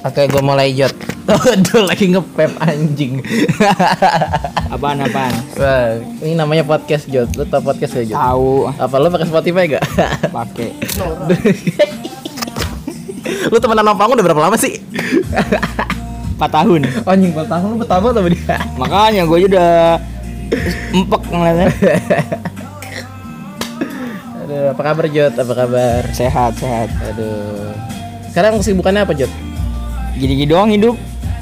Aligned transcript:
Oke, 0.00 0.32
gue 0.32 0.40
mulai 0.40 0.72
jot. 0.72 0.96
Aduh, 1.52 1.84
lagi 1.84 2.08
ngepep 2.08 2.56
anjing. 2.56 3.20
Apaan 4.74 5.04
apaan? 5.04 5.34
Wah, 5.60 6.00
ini 6.24 6.32
namanya 6.32 6.64
podcast 6.64 7.04
jot. 7.12 7.28
Lu 7.36 7.44
tau 7.44 7.60
podcast 7.60 7.92
gak 8.00 8.08
jot? 8.08 8.16
Tahu 8.16 8.72
Apa 8.80 8.96
lu 8.96 9.12
pakai 9.12 9.28
Spotify 9.28 9.64
gak? 9.76 9.84
pakai. 10.40 10.72
lu 13.52 13.56
temenan 13.60 13.92
Pangu 13.92 14.16
udah 14.16 14.24
berapa 14.24 14.40
lama 14.40 14.56
sih? 14.56 14.80
4 14.80 16.40
tahun. 16.40 16.80
anjing 17.04 17.36
4 17.36 17.44
tahun 17.44 17.66
lu 17.68 17.76
betapa 17.84 18.16
sama 18.16 18.28
dia. 18.32 18.56
Makanya 18.80 19.22
gue 19.28 19.38
udah 19.52 20.00
empek 20.96 21.22
ngeliatnya. 21.28 21.68
Aduh, 24.48 24.64
apa 24.72 24.80
kabar 24.80 25.04
Jot? 25.12 25.34
Apa 25.36 25.52
kabar? 25.52 26.02
Sehat 26.16 26.56
sehat. 26.56 26.88
Aduh. 27.12 27.76
Sekarang 28.32 28.56
kesibukannya 28.64 29.04
apa 29.04 29.12
Jot? 29.12 29.49
Gini-gini 30.20 30.52
doang 30.52 30.68
hidup. 30.68 30.94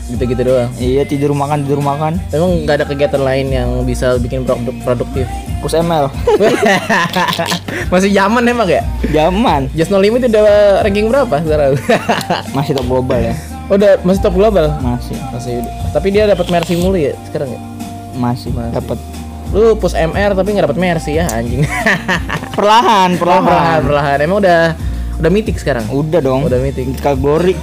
Gitu-gitu 0.09 0.41
doang. 0.41 0.70
Iya 0.80 1.02
tidur 1.05 1.36
makan 1.36 1.66
tidur 1.69 1.82
makan. 1.84 2.16
Emang 2.32 2.64
nggak 2.64 2.80
ada 2.80 2.86
kegiatan 2.88 3.20
lain 3.20 3.52
yang 3.52 3.69
bisa 3.84 4.16
bikin 4.16 4.46
produk 4.46 4.73
produktif? 4.86 5.27
Kus 5.60 5.74
ML. 5.74 6.06
Masih 7.92 8.14
zaman 8.14 8.46
emang 8.46 8.70
ya? 8.70 8.86
Zaman 9.10 9.66
Just 9.74 9.91
No 9.91 9.98
Limit 9.98 10.30
udah 10.30 10.80
ranking 10.86 11.10
berapa 11.10 11.42
sekarang? 11.42 11.74
masih 12.56 12.72
top 12.78 12.86
global 12.86 13.19
ya. 13.19 13.34
Oh, 13.69 13.77
udah 13.77 14.00
masih 14.06 14.20
top 14.22 14.34
global. 14.38 14.66
Masih 14.80 15.19
Masih. 15.34 15.60
Tapi 15.92 16.08
dia 16.14 16.24
dapat 16.30 16.47
Mercy 16.48 16.78
mulu 16.78 16.97
ya 16.97 17.12
sekarang 17.28 17.52
ya. 17.52 17.60
masih, 18.19 18.50
Masih. 18.50 18.74
dapat 18.74 18.98
Lu 19.48 19.72
push 19.80 19.97
MR 19.97 20.36
tapi 20.36 20.52
nggak 20.52 20.69
dapat 20.69 20.78
Mercy 20.80 21.16
ya 21.16 21.24
anjing. 21.33 21.64
perlahan 22.58 23.16
perlahan, 23.16 23.45
perlahan. 23.45 23.80
perlahan. 23.84 24.19
Emang 24.20 24.38
udah 24.45 24.60
udah 25.20 25.30
mitik 25.33 25.56
sekarang. 25.56 25.84
Udah 25.88 26.20
dong. 26.20 26.45
Udah 26.45 26.60
mitik. 26.60 26.92
Kategori. 27.00 27.56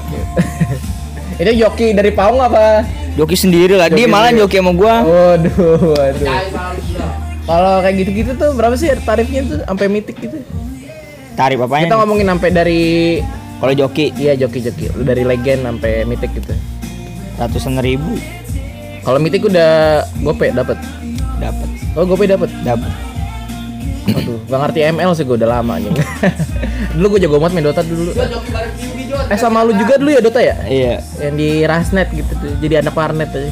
Ini 1.36 1.52
joki 1.60 1.92
dari 1.92 2.16
Paung 2.16 2.40
apa? 2.40 2.88
Joki 3.16 3.36
sendiri 3.36 3.76
lah. 3.76 3.92
Dia 3.92 4.08
malah 4.08 4.32
joki 4.32 4.60
sama 4.60 4.72
gua. 4.72 5.04
Waduh, 5.04 5.92
waduh. 5.92 6.28
Kalau 7.46 7.74
kayak 7.84 7.96
gitu-gitu 8.02 8.32
tuh 8.34 8.50
berapa 8.56 8.74
sih 8.74 8.90
tarifnya 9.04 9.42
tuh 9.46 9.60
sampai 9.64 9.86
mitik 9.86 10.16
gitu? 10.18 10.40
Tarif 11.36 11.60
apanya? 11.60 11.92
Kita 11.92 11.96
ngomongin 12.00 12.28
sampai 12.32 12.50
dari 12.52 12.84
Kalau 13.56 13.72
joki 13.72 14.12
iya 14.20 14.36
joki-joki, 14.36 14.92
dari 15.00 15.24
legend 15.24 15.64
sampai 15.64 16.04
mitik 16.04 16.28
gitu. 16.36 16.52
ratusan 17.36 17.80
ribu 17.80 18.16
Kalau 19.00 19.20
mitik 19.20 19.48
udah 19.48 20.04
gope 20.20 20.52
dapat. 20.52 20.76
dapat 21.40 21.68
Oh, 21.96 22.04
gope 22.04 22.28
dapat. 22.28 22.52
dapat. 22.64 22.92
Aduh, 24.06 24.38
gak 24.46 24.60
ngerti 24.62 24.80
ML 24.86 25.12
sih 25.18 25.24
gue 25.26 25.38
udah 25.38 25.50
lama 25.50 25.82
anjing. 25.82 25.96
dulu 26.96 27.18
gue 27.18 27.20
jago 27.26 27.42
banget 27.42 27.54
main 27.58 27.66
Dota 27.66 27.82
dulu. 27.82 28.12
Eh 29.26 29.40
sama 29.42 29.66
lu 29.66 29.74
juga 29.74 29.98
dulu 29.98 30.10
ya 30.14 30.22
Dota 30.22 30.42
ya? 30.44 30.56
Iya. 30.70 31.02
Yang 31.18 31.34
di 31.42 31.50
Rasnet 31.66 32.08
gitu 32.14 32.32
tuh. 32.38 32.54
Jadi 32.62 32.74
anak 32.86 32.94
warnet 32.94 33.30
aja. 33.34 33.50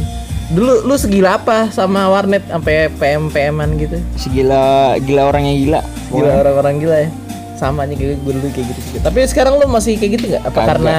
Dulu 0.53 0.85
lu 0.85 0.95
segila 0.99 1.41
apa 1.41 1.73
sama 1.73 2.05
warnet 2.13 2.45
sampai 2.45 2.93
PM 3.01 3.33
PM-an 3.33 3.73
gitu? 3.81 3.97
Segila 4.19 4.93
gila 5.01 5.33
orangnya 5.33 5.53
gila. 5.57 5.81
Gila 6.13 6.31
orang-orang 6.45 6.75
gila 6.77 6.97
ya. 7.07 7.09
Sama 7.57 7.89
aja 7.89 7.95
kayak 7.95 8.21
gue 8.21 8.33
dulu 8.37 8.47
kayak 8.53 8.65
gitu, 8.69 8.79
gitu. 8.93 8.97
Tapi 9.01 9.19
sekarang 9.25 9.57
lu 9.57 9.65
masih 9.65 9.97
kayak 9.97 10.21
gitu 10.21 10.25
nggak? 10.35 10.43
Apa 10.45 10.53
Kagak. 10.53 10.67
karena 10.69 10.95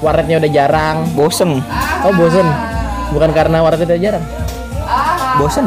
warnetnya 0.00 0.36
udah 0.40 0.50
jarang? 0.52 0.96
Bosen. 1.12 1.50
Oh 2.06 2.12
bosen. 2.16 2.48
Bukan 3.12 3.30
karena 3.36 3.60
warnetnya 3.60 3.92
udah 3.92 4.00
jarang. 4.00 4.24
Bosen. 5.36 5.66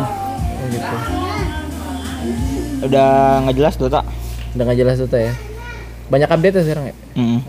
Udah 2.80 3.44
nggak 3.44 3.56
jelas 3.56 3.76
Dota. 3.76 4.02
Udah 4.58 4.64
gak 4.66 4.80
jelas 4.82 4.98
Dota 4.98 5.18
ya. 5.22 5.34
Banyak 6.10 6.30
update 6.30 6.56
ya 6.58 6.64
sekarang 6.66 6.86
ya? 6.90 6.96
Mm. 7.14 7.40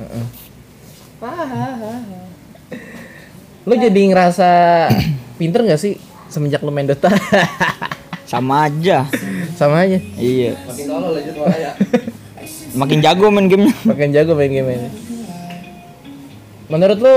Lu 3.65 3.75
jadi 3.77 4.01
ngerasa 4.13 4.49
pinter 5.41 5.65
gak 5.65 5.81
sih 5.81 5.97
semenjak 6.29 6.61
lu 6.61 6.69
main 6.69 6.85
Dota? 6.85 7.09
Sama 8.31 8.69
aja. 8.69 9.09
Sama 9.57 9.89
aja. 9.89 9.97
Iya. 10.21 10.61
Makin 12.77 13.01
jago 13.01 13.33
main 13.33 13.49
gamenya. 13.49 13.75
Makin 13.89 14.09
jago 14.13 14.33
main 14.37 14.53
game 14.53 14.69
ini. 14.71 14.91
Menurut 16.69 16.99
lu 17.01 17.17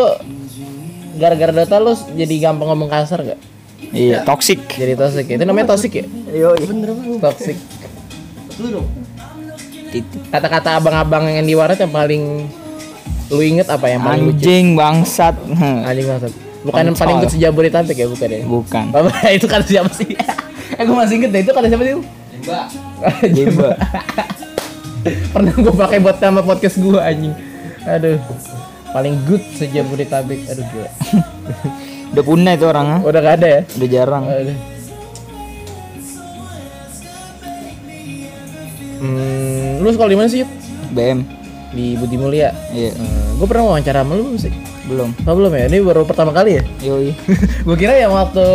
gara-gara 1.19 1.51
Dota 1.51 1.75
lu 1.83 1.91
jadi 2.15 2.33
gampang 2.39 2.71
ngomong 2.71 2.87
kasar 2.87 3.19
gak? 3.19 3.39
Iya. 3.91 4.23
Toxic. 4.23 4.63
Jadi 4.79 4.95
toxic 4.95 5.25
ya? 5.27 5.35
Itu 5.37 5.45
namanya 5.45 5.75
toxic 5.75 5.91
ya? 5.91 6.05
Yo. 6.31 6.55
Toxic. 7.19 7.59
Titik. 9.93 10.21
Kata-kata 10.33 10.81
abang-abang 10.81 11.29
yang 11.29 11.45
di 11.45 11.53
warnet 11.53 11.77
yang 11.77 11.93
paling 11.93 12.49
lu 13.29 13.41
inget 13.41 13.69
apa 13.69 13.85
yang 13.89 14.01
paling 14.01 14.29
lucu? 14.29 14.41
Anjing 14.41 14.65
bangsat. 14.73 15.35
Anjing 15.89 16.07
banget. 16.09 16.33
Bukan 16.63 16.81
yang 16.81 16.95
Kontol. 16.95 17.01
paling 17.03 17.17
good 17.21 17.31
sejabodetabek 17.35 17.97
ya 17.97 18.07
bukan 18.07 18.27
ya? 18.29 18.41
Bukan. 18.47 18.85
Itu 19.37 19.45
kata 19.45 19.65
siapa 19.67 19.91
sih? 19.93 20.15
eh 20.79 20.83
gue 20.83 20.95
masih 20.95 21.21
inget 21.21 21.29
deh 21.29 21.41
itu 21.45 21.51
kata 21.53 21.69
siapa 21.69 21.83
sih? 21.85 21.93
Jemba. 23.29 23.77
Pernah 25.35 25.53
gue 25.53 25.73
pakai 25.75 25.99
buat 26.01 26.17
nama 26.17 26.41
podcast 26.41 26.81
gue 26.81 26.97
anjing. 26.97 27.35
Aduh. 27.85 28.17
Paling 28.89 29.15
good 29.29 29.43
sejabodetabek. 29.59 30.49
Aduh 30.49 30.65
gila. 30.73 30.89
Udah 32.13 32.23
punah 32.25 32.53
itu 32.57 32.65
orang 32.65 32.87
ah. 32.89 32.99
Udah 33.05 33.19
gak 33.21 33.35
ada 33.41 33.47
ya? 33.47 33.61
Udah 33.77 33.87
jarang. 33.89 34.23
Aduh. 34.25 34.72
Hmm, 39.03 39.83
lu 39.83 39.91
sekolah 39.91 40.07
di 40.07 40.17
mana 40.17 40.31
sih? 40.31 40.47
Yud? 40.47 40.49
BM. 40.95 41.19
Di 41.75 41.99
Budi 41.99 42.15
Mulia. 42.15 42.55
Iya. 42.71 42.95
Hmm, 42.95 43.35
gue 43.35 43.47
pernah 43.51 43.75
wawancara 43.75 44.07
sama 44.07 44.15
lu 44.15 44.31
belum 44.31 44.39
sih? 44.39 44.53
Belum. 44.87 45.11
Oh, 45.27 45.35
belum 45.35 45.51
ya? 45.51 45.67
Ini 45.67 45.83
baru 45.83 46.07
pertama 46.07 46.31
kali 46.31 46.55
ya? 46.55 46.63
Yoi. 46.87 47.11
gue 47.67 47.75
kira 47.75 47.99
yang 47.99 48.15
waktu 48.15 48.45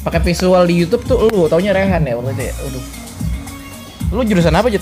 pakai 0.00 0.24
visual 0.24 0.64
di 0.64 0.80
YouTube 0.80 1.04
tuh 1.04 1.28
lu 1.28 1.44
taunya 1.52 1.76
Rehan 1.76 2.08
ya 2.08 2.16
waktu 2.16 2.32
itu 2.40 2.42
ya. 2.48 2.54
Aduh. 2.56 2.84
Lu 4.16 4.20
jurusan 4.24 4.56
apa, 4.56 4.72
Jut? 4.72 4.80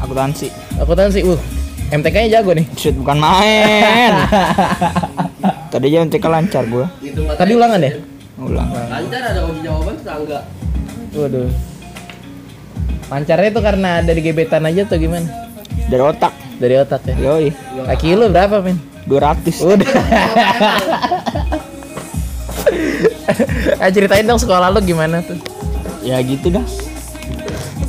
Akuntansi. 0.00 0.48
Akuntansi. 0.80 1.20
Uh, 1.20 1.40
MTK-nya 1.92 2.40
jago 2.40 2.56
nih. 2.56 2.64
Shit 2.80 2.96
bukan 2.96 3.20
main. 3.20 4.16
Tadi 5.72 5.84
aja 5.92 6.08
MTK 6.08 6.24
lancar 6.24 6.64
gua. 6.72 6.88
Tadi 7.36 7.52
ulangan 7.52 7.84
ya? 7.84 7.92
Ulang. 8.40 8.68
Lancar 8.72 9.20
ada 9.20 9.44
uji 9.44 9.60
jawaban 9.60 9.94
tetangga. 10.00 10.40
Waduh. 11.12 11.73
Lancarnya 13.12 13.48
itu 13.52 13.60
karena 13.60 13.90
dari 14.00 14.20
gebetan 14.24 14.64
aja 14.64 14.82
tuh 14.88 14.96
gimana? 14.96 15.28
Dari 15.90 16.02
otak. 16.02 16.32
Dari 16.56 16.74
otak 16.80 17.00
ya. 17.08 17.14
Yoi. 17.18 17.48
Kaki 17.84 18.16
lu 18.16 18.30
berapa, 18.32 18.64
men? 18.64 18.78
200. 19.04 19.60
Udah. 19.60 19.92
eh, 23.84 23.90
ceritain 23.92 24.24
dong 24.24 24.40
sekolah 24.40 24.72
lu 24.72 24.80
gimana 24.80 25.20
tuh? 25.20 25.36
Ya 26.00 26.20
gitu 26.24 26.48
dah. 26.48 26.64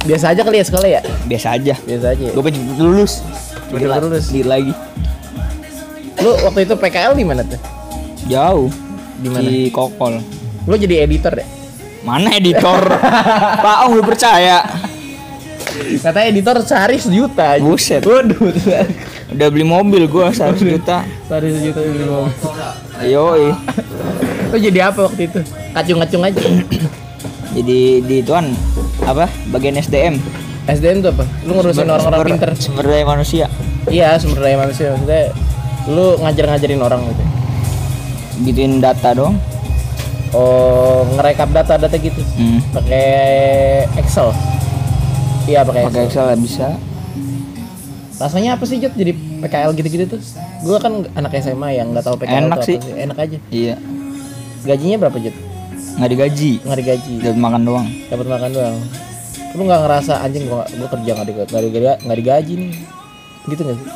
Biasa 0.06 0.36
aja 0.36 0.42
kali 0.46 0.60
ya 0.62 0.66
sekolah 0.68 0.88
ya? 0.88 1.02
Biasa 1.26 1.48
aja. 1.56 1.74
Biasa 1.82 2.06
aja. 2.14 2.24
ya? 2.30 2.32
Gue 2.36 2.44
pengen 2.46 2.76
lulus. 2.78 3.24
Pengen 3.72 3.90
lulus. 3.90 4.30
Gila 4.30 4.60
lagi. 4.60 4.74
Lu 6.22 6.32
waktu 6.46 6.60
itu 6.68 6.76
PKL 6.78 7.14
di 7.16 7.26
mana 7.26 7.42
tuh? 7.44 7.60
Jauh. 8.28 8.70
Di 9.20 9.28
mana? 9.32 9.42
Di 9.48 9.72
Kokol. 9.72 10.20
Lu 10.68 10.76
jadi 10.76 11.06
editor 11.08 11.34
ya? 11.38 11.48
Mana 12.06 12.38
editor? 12.38 12.86
Pak 13.66 13.78
Ong 13.90 13.98
lu 13.98 14.04
percaya? 14.06 14.62
Katanya 16.02 16.28
editor 16.32 16.58
sehari 16.64 16.98
sejuta 17.02 17.58
aja. 17.58 17.64
Buset. 17.64 18.02
Waduh. 18.06 18.54
Udah 19.34 19.48
beli 19.52 19.66
mobil 19.66 20.06
gua 20.08 20.32
100 20.32 20.62
juta. 20.62 21.04
Sehari 21.28 21.50
sejuta 21.54 21.80
beli 21.84 22.06
mobil. 22.06 22.34
Yoi. 23.06 23.52
Lu 24.54 24.58
jadi 24.62 24.80
apa 24.88 25.10
waktu 25.10 25.28
itu? 25.28 25.40
Kacung-kacung 25.76 26.24
aja. 26.24 26.40
Jadi 27.56 28.04
di 28.04 28.18
tuan 28.24 28.52
apa? 29.04 29.28
Bagian 29.52 29.76
SDM. 29.80 30.20
SDM 30.66 31.04
tuh 31.04 31.12
apa? 31.14 31.24
Lu 31.44 31.60
ngurusin 31.60 31.88
orang-orang 31.88 32.36
pinter. 32.36 32.50
Sumber 32.58 32.86
daya 32.88 33.06
manusia. 33.06 33.46
Iya, 33.92 34.18
sumber 34.18 34.48
daya 34.48 34.58
manusia 34.58 34.96
maksudnya. 34.96 35.36
Lu 35.92 36.18
ngajar-ngajarin 36.24 36.82
orang 36.82 37.02
gitu. 37.12 37.24
Gituin 38.50 38.82
data 38.82 39.14
dong. 39.14 39.38
Oh, 40.36 41.08
ngerekap 41.16 41.48
data-data 41.56 41.96
gitu. 41.96 42.20
Hmm. 42.36 42.60
Pakai 42.76 43.08
Excel. 43.96 44.36
Iya, 45.46 45.62
pakai 45.62 45.82
Pakai 45.86 46.02
Excel. 46.06 46.26
Lah 46.26 46.38
bisa. 46.38 46.68
Rasanya 48.16 48.56
apa 48.56 48.64
sih, 48.64 48.80
Jut? 48.80 48.94
Jadi 48.94 49.12
PKL 49.14 49.72
gitu-gitu 49.74 50.06
tuh. 50.08 50.22
Gua 50.64 50.80
kan 50.80 51.04
anak 51.14 51.36
SMA 51.38 51.70
yang 51.74 51.92
nggak 51.92 52.04
tahu 52.04 52.16
PKL 52.18 52.48
Enak 52.48 52.58
tuh 52.58 52.66
sih. 52.66 52.76
apa 52.76 52.86
sih. 52.86 52.94
Enak 52.98 53.18
aja. 53.20 53.38
Iya. 53.50 53.76
Gajinya 54.64 54.98
berapa, 55.00 55.18
Jut? 55.20 55.36
Nggak 55.96 56.10
digaji. 56.10 56.52
Nggak 56.60 56.80
digaji. 56.80 57.14
Dapat 57.22 57.40
makan 57.40 57.62
doang. 57.64 57.88
dapat 58.06 58.28
makan 58.28 58.52
doang 58.52 58.78
lu 59.56 59.64
nggak 59.64 59.82
ngerasa 59.82 60.20
anjing 60.20 60.52
gua 60.52 60.68
gua 60.68 60.88
kerja 60.90 61.16
nggak 61.16 61.28
digaji 61.28 61.48
nggak 61.48 61.64
digaji, 61.64 61.88
nggak 62.04 62.18
digaji 62.20 62.54
nih 62.60 62.72
gitu 63.48 63.62
nggak 63.64 63.78
sih 63.80 63.88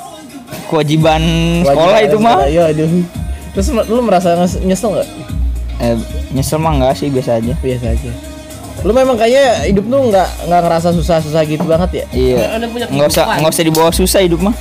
Kewajiban 0.65 1.21
sekolah 1.61 1.91
Wajar, 1.91 2.07
itu 2.07 2.17
mah. 2.17 2.37
iya 2.47 2.63
aduh 2.65 2.87
terus 3.51 3.67
lu 3.83 3.99
merasa 3.99 4.29
nyesel 4.57 4.95
nggak 4.95 5.07
Eh, 5.79 5.95
nyesel 6.31 6.59
mah 6.59 6.71
enggak 6.73 6.95
sih 6.95 7.07
biasa 7.07 7.43
aja. 7.43 7.51
biasa 7.59 7.91
aja 7.91 8.11
lu 8.85 8.91
memang 8.95 9.19
kayaknya 9.19 9.67
hidup 9.67 9.85
lu 9.91 10.07
nggak 10.07 10.29
nggak 10.47 10.61
ngerasa 10.63 10.89
susah-susah 10.95 11.41
gitu 11.43 11.63
banget 11.67 12.03
ya 12.03 12.05
Iya. 12.15 12.37
Nggak 12.89 13.07
usah 13.11 13.23
nggak 13.39 13.51
usah 13.51 13.65
dibawa 13.65 13.89
susah 13.91 14.19
hidup 14.23 14.39
mah. 14.39 14.55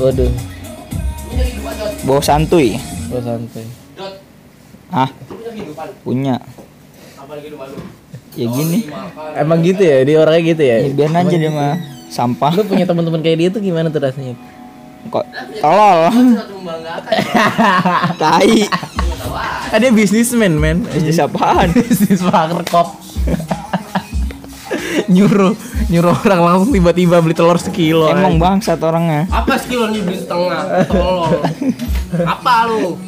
waduh 0.00 0.30
Bawa 2.00 2.20
santuy. 2.24 2.80
Santai. 3.12 3.64
Dot, 3.92 4.14
Ah, 4.88 5.10
punya. 6.00 6.40
Apa 7.20 7.36
lagi 7.36 7.48
lu? 7.52 7.58
Ya 8.38 8.46
gini. 8.48 8.78
Emang 9.36 9.60
gitu 9.60 9.82
ya, 9.84 10.00
dia 10.06 10.16
orangnya 10.22 10.42
gitu 10.54 10.62
ya. 10.64 10.76
Ya 10.86 10.90
biar 10.96 11.10
aja 11.12 11.36
dia 11.36 11.50
mah 11.52 11.76
sampah. 12.08 12.52
Lu 12.56 12.64
punya 12.64 12.88
teman-teman 12.88 13.20
kayak 13.20 13.36
dia 13.38 13.48
tuh 13.52 13.60
gimana 13.62 13.92
tuh 13.92 14.00
rasanya? 14.00 14.34
Kok 15.12 15.24
tolol. 15.60 15.98
Tai. 18.20 18.56
Tahu 19.70 19.84
ah. 19.86 19.92
Bisnismen, 19.94 20.56
men. 20.56 20.86
Bisnis 20.88 21.20
apaan? 21.20 21.74
Bisnis 21.76 22.24
warkop. 22.24 22.96
nyuruh 25.14 25.54
nyuruh 25.90 26.14
orang 26.22 26.40
langsung 26.40 26.70
tiba-tiba 26.70 27.18
beli 27.18 27.34
telur 27.34 27.58
sekilo. 27.58 28.06
Emang 28.10 28.38
bangsat 28.38 28.78
orangnya. 28.78 29.26
Apa 29.30 29.58
skill 29.58 29.90
nih 29.90 30.00
beli 30.06 30.18
setengah? 30.22 30.86
Tolol. 30.86 31.42
Apa 32.26 32.54
lu? 32.70 32.98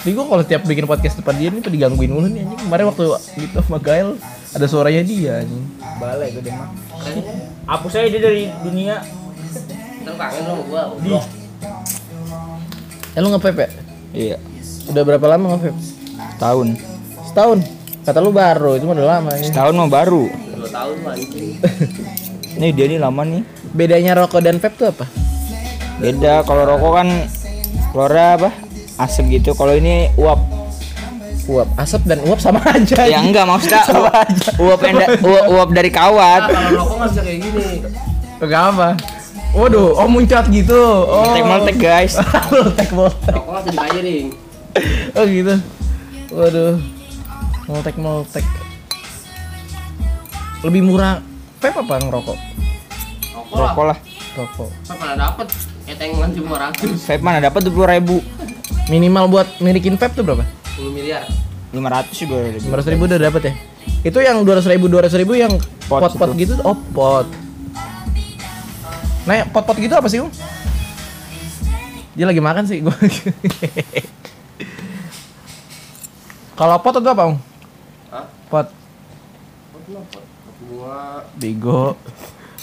Tapi 0.00 0.16
gue 0.16 0.24
kalau 0.24 0.44
tiap 0.48 0.64
bikin 0.64 0.88
podcast 0.88 1.20
depan 1.20 1.36
dia 1.36 1.52
nih 1.52 1.60
tuh 1.60 1.68
digangguin 1.68 2.08
mulu 2.08 2.28
nih 2.32 2.48
anjing. 2.48 2.60
Kemarin 2.64 2.84
waktu 2.88 3.04
gitu 3.36 3.60
sama 3.60 3.78
Gael 3.84 4.16
ada 4.56 4.66
suaranya 4.66 5.04
dia 5.04 5.44
anjing. 5.44 5.64
Balik 6.00 6.40
gue 6.40 6.52
mah. 6.52 6.72
Kan 7.04 7.16
Hapus 7.68 7.92
aja 8.00 8.08
dia 8.08 8.22
dari 8.24 8.44
dunia. 8.64 9.04
ntar 10.00 10.16
kangen 10.16 10.42
lu 10.48 10.52
sama 10.56 10.62
gua. 10.64 10.82
goblok. 10.96 11.24
Eh 13.12 13.20
lu 13.20 13.28
nge-vape 13.36 13.60
ya? 13.60 13.68
Iya. 14.16 14.36
Udah 14.88 15.02
berapa 15.04 15.26
lama 15.28 15.44
nge-vape? 15.52 15.76
Tahun. 16.40 16.68
Setahun. 17.28 17.79
Kata 18.00 18.18
lu 18.18 18.30
baru, 18.30 18.74
itu 18.74 18.84
udah 18.84 19.06
lama 19.10 19.30
ya. 19.34 19.44
Setahun 19.44 19.74
mah 19.74 19.86
baru. 19.86 20.24
Dua 20.26 20.68
tahun 20.68 20.96
anjing. 21.04 21.52
Nih 22.60 22.70
dia 22.70 22.86
nih 22.86 22.98
lama 22.98 23.22
nih. 23.22 23.42
Bedanya 23.70 24.12
rokok 24.14 24.40
dan 24.40 24.56
vape 24.56 24.74
tuh 24.74 24.88
apa? 24.90 25.06
Beda 25.96 26.42
kalau 26.42 26.64
rokok 26.66 26.92
kan 26.92 27.08
keluarnya 27.90 28.26
apa? 28.36 28.50
Asap 28.98 29.32
gitu. 29.32 29.52
Kalau 29.52 29.72
ini 29.72 30.08
uap. 30.14 30.40
Uap, 31.46 31.68
asap 31.76 32.04
dan 32.04 32.20
uap 32.22 32.36
sama 32.36 32.60
aja. 32.70 33.04
Ya 33.04 33.18
enggak 33.18 33.42
maksudnya 33.44 33.80
Sama 33.88 34.06
uap, 34.06 34.14
aja. 34.18 34.50
uap, 34.56 34.80
enda, 34.82 35.06
uap, 35.18 35.44
uap 35.50 35.68
dari 35.70 35.88
Nah, 35.88 35.96
kawat. 35.98 36.42
kalau 36.46 36.70
rokok 36.76 36.94
nggak 36.96 37.10
bisa 37.10 37.20
kayak 37.22 37.38
gini. 37.40 37.66
Enggak 38.38 38.62
apa. 38.70 38.88
Waduh, 39.50 39.88
oh 39.96 40.06
muncrat 40.06 40.46
gitu. 40.46 40.78
Oh. 40.78 41.24
Meltek-meltek 41.26 41.76
guys. 41.76 42.14
Meltek 42.50 42.90
meltek. 42.92 43.34
Rokok 43.34 43.52
bisa 43.56 43.70
dibayarin. 43.72 44.26
Oh 45.12 45.24
gitu. 45.24 45.54
Waduh. 46.30 46.74
Meltek 47.70 47.94
meltek. 48.02 48.42
Lebih 50.66 50.82
murah 50.82 51.22
vape 51.62 51.78
apa 51.78 52.02
ngerokok? 52.02 52.38
Rokok 53.30 53.54
lah. 53.54 53.70
Rokok 53.70 53.84
lah. 53.86 53.98
Rokok. 54.34 54.70
Apa 54.90 54.94
mana 54.98 55.14
dapet? 55.14 55.46
Etengan 55.86 56.34
cuma 56.34 56.58
ratus. 56.58 57.06
Vape 57.06 57.22
mana 57.22 57.38
dapat 57.38 57.70
dua 57.70 57.94
ribu. 57.94 58.18
Minimal 58.90 59.30
buat 59.30 59.46
milikin 59.62 59.94
vape 59.94 60.18
tuh 60.18 60.26
berapa? 60.26 60.42
10 60.74 60.90
miliar. 60.90 61.22
Lima 61.70 61.94
ratus 61.94 62.18
juga. 62.18 62.42
ada. 62.42 62.58
Lima 62.58 62.82
ribu 62.82 63.06
udah 63.06 63.20
dapet 63.22 63.42
ya? 63.46 63.54
Itu 64.02 64.18
yang 64.18 64.42
dua 64.42 64.58
ribu 64.58 64.90
dua 64.90 65.06
ribu 65.06 65.38
yang 65.38 65.54
Pot 65.86 66.10
pot-pot 66.10 66.34
itu. 66.34 66.50
gitu? 66.50 66.58
Oh 66.66 66.74
pot. 66.74 67.30
Nah 69.30 69.46
pot-pot 69.46 69.78
gitu 69.78 69.94
apa 69.94 70.10
sih 70.10 70.18
um? 70.18 70.26
Dia 72.18 72.26
lagi 72.26 72.42
makan 72.42 72.66
sih 72.66 72.82
gua. 72.82 72.90
Kalau 76.58 76.82
pot 76.82 76.98
itu 76.98 77.06
apa 77.06 77.30
um? 77.30 77.38
Pot. 78.50 78.66
Pot 79.70 79.84
lu 79.86 80.00
pot. 80.10 80.24
Bunga. 80.60 81.24
Bigo. 81.38 81.94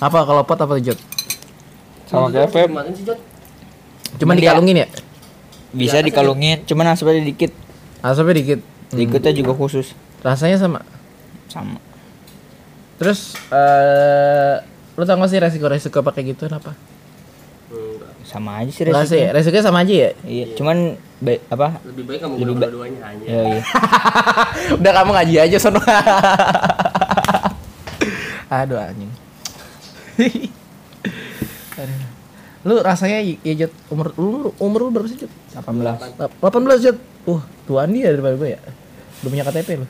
Apa 0.03 0.27
kalau 0.27 0.43
pot 0.43 0.59
apa 0.59 0.75
Jod? 0.83 0.99
Sama 2.05 2.27
kayak 2.29 2.51
vape. 2.51 2.67
Gimana 2.69 2.89
sih, 2.91 3.03
Jot? 3.07 3.19
Cuman 4.19 4.35
dikalungin 4.35 4.83
ya? 4.83 4.87
Bisa 5.71 6.03
dikalungin. 6.03 6.67
Cuman 6.67 6.91
asapnya 6.91 7.23
dikit. 7.23 7.55
Asapnya 8.03 8.35
dikit. 8.35 8.59
Hmm. 8.61 8.97
Dikitnya 8.99 9.31
juga 9.31 9.55
khusus. 9.55 9.95
Rasanya 10.21 10.59
sama. 10.59 10.83
Sama. 11.47 11.79
Terus 12.99 13.39
eh 13.49 14.55
lu 14.97 15.05
tau 15.05 15.15
gak 15.21 15.29
sih 15.29 15.39
resiko-resiko 15.39 16.01
pakai 16.01 16.25
gitu 16.25 16.49
apa? 16.49 16.73
Sama 18.27 18.59
aja 18.59 18.71
sih 18.73 18.83
sih, 18.83 18.91
resikonya. 18.91 19.29
resikonya 19.31 19.63
sama 19.63 19.85
aja 19.85 19.93
ya? 19.93 20.11
Iya, 20.27 20.45
cuman 20.59 20.99
ba- 21.17 21.43
apa? 21.49 21.67
Lebih 21.83 22.03
baik 22.05 22.19
kamu 22.21 22.33
Lebih 22.37 22.55
ba- 22.55 22.61
dua-duanya 22.69 23.01
aja. 23.09 23.25
Ya, 23.25 23.41
iya. 23.47 23.61
Udah 24.77 24.91
kamu 24.93 25.11
ngaji 25.17 25.35
aja 25.41 25.57
sono. 25.57 25.81
Aduh 28.47 28.79
anjing. 28.79 29.11
Aduh. 31.77 32.01
Lu 32.67 32.83
rasanya 32.83 33.23
ya 33.23 33.53
Jod, 33.63 33.71
umur 33.87 34.11
lu 34.19 34.51
umur 34.59 34.79
lu 34.87 34.91
berapa 34.91 35.07
sih 35.07 35.15
Jod? 35.15 35.31
18. 35.55 36.19
18 36.19 36.83
Jod. 36.83 36.97
Uh, 37.23 37.39
tuan 37.63 37.87
dia 37.95 38.11
daripada 38.11 38.35
gue 38.35 38.49
ya. 38.55 38.59
Udah 39.23 39.29
punya 39.31 39.43
KTP 39.47 39.69
lu. 39.79 39.87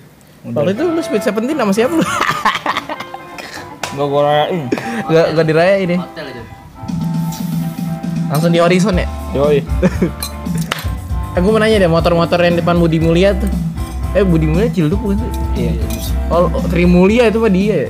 Waktu 0.54 0.78
itu 0.78 0.84
lu 0.86 1.02
speed 1.02 1.26
17 1.26 1.58
sama 1.58 1.74
siapa 1.74 1.94
lu? 1.98 2.06
Gak 3.98 4.06
gue 4.06 4.22
rayain. 4.22 4.62
gak, 5.10 5.26
gak 5.34 5.46
dirayain 5.50 5.90
ya. 5.90 6.00
Langsung 8.30 8.54
di 8.54 8.62
horizon 8.62 9.02
ya? 9.02 9.08
Yoi. 9.34 9.66
Eh 11.38 11.40
gue 11.46 11.54
mau 11.54 11.62
nanya 11.62 11.78
deh 11.78 11.86
motor-motor 11.86 12.42
yang 12.42 12.58
depan 12.58 12.82
Budi 12.82 12.98
Mulia 12.98 13.38
tuh. 13.38 13.46
Eh 14.18 14.26
Budi 14.26 14.50
Mulia 14.50 14.74
Cilduk 14.74 14.98
bukan 14.98 15.22
sih? 15.22 15.30
Iya. 15.70 15.72
Oh, 16.34 16.50
Tri 16.66 16.90
Mulia 16.90 17.30
itu 17.30 17.38
mah 17.38 17.54
dia 17.54 17.86
ya? 17.86 17.90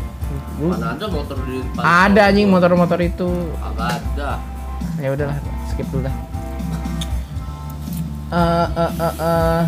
Mana 0.60 1.00
ada 1.00 1.06
motor 1.08 1.40
di 1.48 1.64
depan? 1.64 1.80
Ada 1.80 2.22
anjing 2.28 2.52
motor-motor 2.52 3.00
itu. 3.00 3.30
Agak 3.64 4.04
ada. 4.04 4.44
Ya 5.00 5.16
udahlah, 5.16 5.40
skip 5.72 5.88
dulu 5.96 6.12
dah. 6.12 6.16
Eh 8.36 8.68
eh 8.68 8.92
eh 9.00 9.16
eh. 9.16 9.64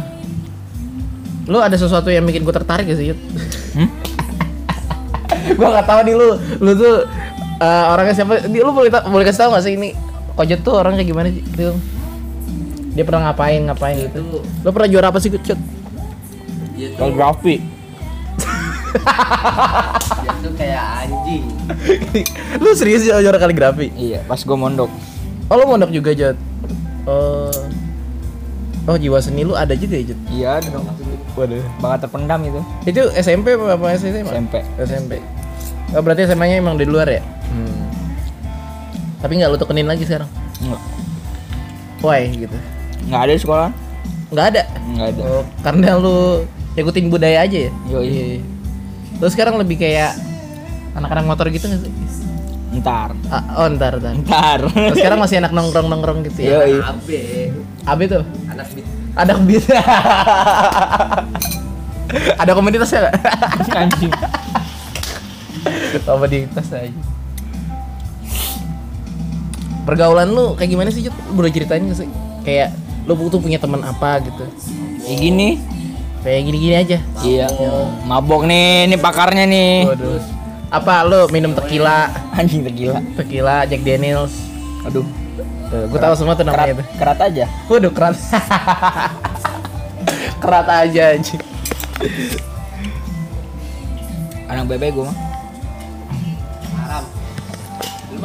Lu 1.47 1.63
ada 1.63 1.79
sesuatu 1.79 2.11
yang 2.11 2.27
bikin 2.27 2.43
gue 2.43 2.51
tertarik 2.51 2.83
gak 2.83 2.99
sih, 2.99 3.15
Yud? 3.15 3.19
Hmm? 3.79 3.89
gua 5.57 5.79
gak 5.79 5.87
tahu 5.87 5.99
nih 6.03 6.15
lu, 6.19 6.35
lu 6.59 6.71
tuh 6.75 7.07
eh, 7.63 7.83
orangnya 7.95 8.11
siapa? 8.11 8.43
Di, 8.43 8.59
lu 8.59 8.75
boleh 8.75 8.91
boleh 8.91 9.23
kasih 9.23 9.47
tahu 9.47 9.55
gak 9.55 9.63
sih 9.63 9.79
ini 9.79 9.95
Kojet 10.35 10.67
tuh 10.67 10.75
orangnya 10.83 11.07
gimana 11.07 11.31
sih? 11.31 11.39
Gitu. 11.47 11.79
Dia 12.99 13.07
pernah 13.07 13.31
ngapain 13.31 13.63
ngapain 13.63 13.95
gitu. 13.95 14.19
Itu 14.19 14.43
Lu 14.43 14.69
pernah 14.75 14.91
juara 14.91 15.07
apa 15.07 15.23
sih, 15.23 15.31
Cut? 15.31 15.55
dia 16.75 16.91
tuh, 16.91 16.99
Kaligrafi. 16.99 17.63
dia 20.19 20.31
tuh 20.43 20.51
kayak 20.59 21.07
anjing. 21.07 21.47
lu 22.59 22.75
serius 22.75 23.07
juara 23.07 23.23
juara 23.23 23.39
kaligrafi? 23.39 23.87
Iya, 23.95 24.19
pas 24.27 24.43
gue 24.43 24.51
mondok. 24.51 24.91
Oh, 25.47 25.55
lu 25.55 25.71
mondok 25.71 25.95
juga, 25.95 26.11
Jod? 26.11 26.35
Oh. 27.07 27.47
Oh, 28.83 28.99
jiwa 28.99 29.23
seni 29.23 29.47
lu 29.47 29.55
ada 29.55 29.71
juga 29.79 29.95
ya, 29.95 30.11
Jod? 30.11 30.19
Iya 30.35 30.59
dong. 30.67 30.83
Waduh. 31.39 31.63
Bakat 31.79 32.03
terpendam 32.03 32.43
itu. 32.43 32.59
Itu 32.83 33.15
SMP 33.15 33.55
apa 33.55 33.79
apa 33.79 33.95
SMA? 33.95 34.27
SMP. 34.27 34.59
SMP. 34.75 35.23
Oh, 35.95 36.03
berarti 36.03 36.27
SMA-nya 36.27 36.59
emang 36.59 36.75
di 36.75 36.83
luar 36.83 37.07
ya? 37.07 37.23
Hmm. 37.47 37.79
Tapi 39.23 39.39
nggak 39.39 39.55
lu 39.55 39.57
tekenin 39.57 39.87
lagi 39.87 40.03
sekarang? 40.03 40.27
Enggak. 40.59 40.83
Why 42.03 42.27
gitu? 42.27 42.59
Enggak 43.07 43.21
ada 43.27 43.31
di 43.31 43.41
sekolah. 43.41 43.69
Nggak 44.29 44.45
ada. 44.55 44.63
Enggak 44.85 45.07
ada. 45.15 45.21
Oh, 45.25 45.43
karena 45.63 45.87
lu 45.97 46.17
ikutin 46.75 47.07
budaya 47.07 47.45
aja 47.45 47.57
ya? 47.69 47.71
Yoi. 47.91 48.43
Terus 49.19 49.31
sekarang 49.35 49.59
lebih 49.59 49.79
kayak 49.79 50.15
anak-anak 50.95 51.25
motor 51.27 51.47
gitu 51.51 51.67
nggak 51.67 51.81
sih? 51.83 51.93
Ntar. 52.79 53.17
Ah, 53.33 53.65
oh, 53.65 53.67
ntar, 53.73 53.97
ntar. 53.97 54.13
Ntar. 54.21 54.59
Terus 54.69 54.97
sekarang 55.01 55.19
masih 55.19 55.41
anak 55.41 55.51
nongkrong-nongkrong 55.51 56.21
gitu 56.29 56.45
ya? 56.45 56.63
Yoi. 56.63 56.77
Abe, 56.83 57.19
Abi 57.85 58.05
tuh? 58.05 58.23
anak 58.49 58.67
beat. 58.73 58.87
Ada 59.17 59.33
bisa. 59.41 59.77
ada 62.41 62.51
komunitasnya 62.53 62.99
nggak? 63.09 63.15
Anjing. 63.73 64.11
komunitas 66.05 66.67
aja. 66.71 66.93
Pergaulan 69.89 70.29
lu 70.29 70.53
kayak 70.53 70.69
gimana 70.69 70.89
sih, 70.93 71.01
Jut? 71.09 71.15
Boleh 71.33 71.49
ceritain 71.49 71.81
gak 71.81 71.97
sih? 71.97 72.09
Kayak 72.45 72.77
lu 73.09 73.27
tuh 73.27 73.41
punya 73.41 73.57
teman 73.57 73.81
apa 73.81 74.21
gitu? 74.21 74.45
Ya 75.01 75.15
gini. 75.17 75.57
Kayak 76.21 76.41
gini-gini 76.45 76.75
aja. 76.75 76.97
Iya. 77.25 77.47
Mabok 78.05 78.45
nih, 78.45 78.85
ini 78.85 78.95
pakarnya 78.99 79.49
nih. 79.49 79.89
Waduh. 79.89 80.21
Apa 80.69 81.01
lu 81.01 81.25
minum 81.33 81.57
tequila, 81.57 82.13
Anjing 82.37 82.61
tergila. 82.61 83.01
tequila 83.17 83.65
Jack 83.65 83.81
Daniels? 83.81 84.35
Aduh. 84.85 85.07
Tuh, 85.69 85.85
gue 85.85 85.99
tahu 86.01 86.13
semua 86.17 86.33
tuh 86.33 86.45
namanya 86.45 86.73
Kerat, 86.73 86.77
tuh. 86.77 86.85
kerat 86.97 87.19
aja. 87.23 87.45
Waduh, 87.65 87.91
kerat. 87.93 88.17
kerat 90.43 90.67
aja 90.67 91.03
anjing. 91.13 91.41
Anak 94.49 94.65
bebek 94.65 94.89
gue 94.93 95.05
mah. 95.05 95.17
Haram. 96.73 97.03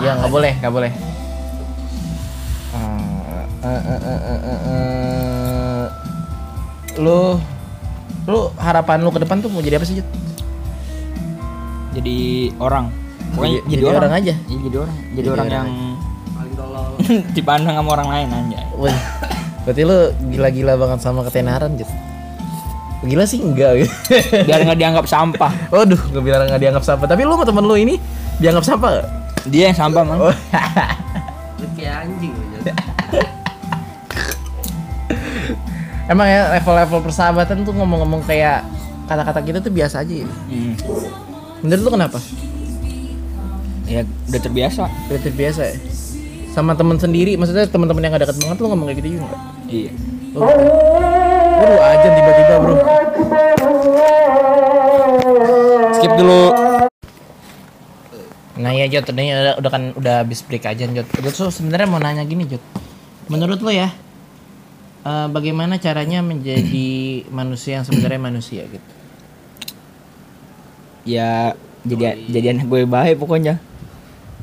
Ya 0.01 0.13
nggak 0.19 0.33
boleh, 0.33 0.53
nggak 0.61 0.73
boleh. 0.73 0.91
Eh, 3.65 3.69
eh, 3.69 3.81
eh, 3.81 3.99
eh, 3.99 4.21
eh, 4.21 4.41
eh, 4.45 4.61
eh. 4.69 5.85
Lu, 6.97 7.41
lu 8.25 8.41
harapan 8.57 9.01
lu 9.01 9.09
ke 9.09 9.19
depan 9.19 9.41
tuh 9.41 9.49
mau 9.49 9.59
jadi 9.59 9.77
apa 9.77 9.85
sih, 9.85 9.99
Jut? 9.99 10.09
Jadi 11.93 12.17
orang. 12.59 12.93
Pokoknya 13.33 13.51
Jadi- 13.57 13.65
jadi, 13.67 13.73
jadi 13.75 13.85
orang. 13.85 13.99
orang 13.99 14.13
aja? 14.15 14.33
Iya, 14.45 14.59
jadi 14.61 14.77
orang. 14.79 14.95
Jadi, 14.95 15.15
Jadi 15.15 15.29
orang 15.29 15.41
orang 15.41 15.57
yang 15.57 15.71
Paling 16.31 16.55
tolol. 16.55 16.87
dipandang 17.37 17.75
sama 17.75 17.91
orang 17.93 18.09
lain 18.11 18.29
aja. 18.31 18.59
Wih, 18.77 18.97
Berarti 19.65 19.83
lu 19.83 19.99
gila-gila 20.29 20.73
banget 20.77 20.99
sama 21.01 21.21
ketenaran, 21.25 21.71
Jut. 21.75 21.89
Gila 23.03 23.25
sih 23.25 23.37
enggak 23.39 23.73
gitu. 23.81 23.93
biar 24.45 24.65
nggak 24.65 24.81
dianggap 24.81 25.05
sampah 25.05 25.53
Waduh, 25.69 26.01
gue 26.09 26.23
bilang 26.23 26.45
nggak 26.47 26.57
dianggap 26.59 26.81
sampah. 26.83 27.05
Tapi 27.05 27.21
lu 27.23 27.33
sama 27.33 27.45
temen 27.45 27.65
lu 27.65 27.77
ini 27.77 27.97
dianggap 28.39 28.65
sampah 28.65 28.91
gak? 28.95 29.09
dia 29.45 29.69
yang 29.69 29.77
sampah 29.77 30.03
man 30.03 30.17
Oh. 30.23 30.33
Lu 31.61 31.67
kayak 31.77 32.09
anjing. 32.09 32.33
Emang 36.05 36.29
ya 36.29 36.53
level-level 36.61 37.01
persahabatan 37.01 37.65
tuh 37.65 37.73
ngomong-ngomong 37.73 38.25
kayak 38.29 38.61
kata-kata 39.09 39.41
kita 39.41 39.59
tuh 39.65 39.73
biasa 39.73 40.05
aja 40.05 40.15
ya. 40.25 40.29
Hmm. 40.29 40.75
Menurut 41.65 41.83
lu 41.85 41.91
kenapa? 41.97 42.21
ya 43.85 44.01
udah 44.33 44.41
terbiasa 44.41 44.89
Udah 45.13 45.21
terbiasa 45.21 45.63
ya? 45.69 45.77
Sama 46.55 46.79
temen 46.79 46.97
sendiri, 46.97 47.35
maksudnya 47.35 47.67
teman-teman 47.67 48.01
yang 48.01 48.15
gak 48.15 48.31
dekat 48.31 48.39
banget 48.47 48.57
lu 48.63 48.67
ngomong 48.71 48.87
kayak 48.89 48.99
gitu 49.03 49.09
juga 49.19 49.37
iya 49.69 49.91
Waduh, 50.35 51.79
aja 51.83 52.09
tiba-tiba 52.11 52.55
bro. 52.59 52.75
skip 55.95 56.13
dulu 56.19 56.43
Nah 58.55 58.71
ya 58.71 58.87
Jod, 58.87 59.11
ini 59.19 59.35
udah, 59.35 59.55
udah 59.59 59.71
kan 59.71 59.83
udah 59.99 60.15
habis 60.23 60.47
break 60.47 60.63
aja 60.63 60.87
Jod. 60.87 61.07
Jod 61.11 61.35
tuh 61.35 61.51
sebenarnya 61.51 61.91
mau 61.91 61.99
nanya 61.99 62.23
gini 62.23 62.47
Jod. 62.47 62.63
Menurut 63.27 63.59
lo 63.59 63.71
ya, 63.75 63.91
eh, 65.05 65.27
bagaimana 65.29 65.77
caranya 65.77 66.21
menjadi 66.21 66.89
manusia 67.29 67.79
yang 67.79 67.87
sebenarnya 67.87 68.21
manusia 68.21 68.65
gitu? 68.65 68.89
ya 71.05 71.53
jadi 71.85 72.17
jadi 72.27 72.57
anak 72.57 72.65
gue 72.65 72.89
baik 72.89 73.21
pokoknya 73.21 73.61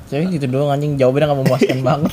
Jadi 0.08 0.38
gitu 0.38 0.46
doang 0.46 0.70
anjing 0.70 0.94
jawabannya 0.94 1.26
gak 1.26 1.40
memuaskan 1.40 1.80
banget. 1.88 2.12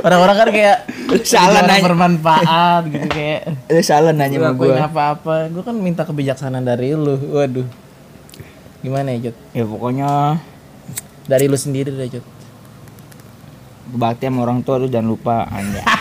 Orang-orang 0.00 0.36
kan 0.38 0.48
kayak 0.48 0.78
Salah 1.22 1.60
nanya. 1.62 1.84
bermanfaat 1.84 2.82
gitu 2.86 3.06
kayak 3.10 3.40
lu 3.68 3.82
salah 3.82 4.14
nanya 4.14 4.38
sama 4.40 4.54
gue 4.54 4.72
apa-apa. 4.72 5.50
Gue 5.50 5.60
kan 5.60 5.74
minta 5.74 6.06
kebijaksanaan 6.06 6.62
dari 6.62 6.94
lu. 6.94 7.18
Waduh. 7.34 7.66
Gimana 8.80 9.12
ya 9.12 9.28
Jod? 9.28 9.36
ya 9.52 9.64
pokoknya 9.66 10.38
Dari 11.26 11.46
lu 11.46 11.58
sendiri 11.58 11.90
deh 11.90 12.08
Jod. 12.08 12.24
Berbakti 13.84 14.26
sama 14.26 14.38
orang 14.42 14.58
tua 14.60 14.76
lu 14.76 14.86
jangan 14.86 15.08
lupa 15.08 15.46
anda 15.48 15.80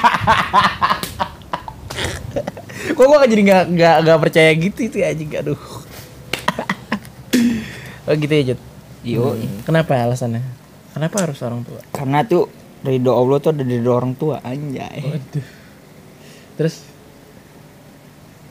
Kok 2.92 3.08
gua 3.08 3.24
jadi 3.24 3.40
nggak 3.42 3.64
nggak 3.72 3.96
nggak 4.04 4.18
percaya 4.20 4.52
gitu 4.54 4.80
itu 4.84 4.96
anjing 5.02 5.32
aduh. 5.34 5.58
oh 8.08 8.14
gitu 8.14 8.32
ya 8.32 8.44
Jod. 8.54 8.60
yo 9.02 9.34
Hmm, 9.34 9.64
Kenapa 9.64 9.96
alasannya? 9.98 10.44
Kenapa 10.92 11.16
harus 11.24 11.40
orang 11.42 11.64
tua? 11.64 11.80
karena 11.90 12.22
tuh 12.22 12.46
ridho 12.82 13.10
Allah 13.10 13.38
tuh 13.38 13.50
ada 13.52 13.62
di 13.62 13.78
ridho 13.78 13.90
orang 13.90 14.14
tua 14.14 14.38
anjay 14.42 15.02
Waduh. 15.02 15.46
Terus 16.58 16.74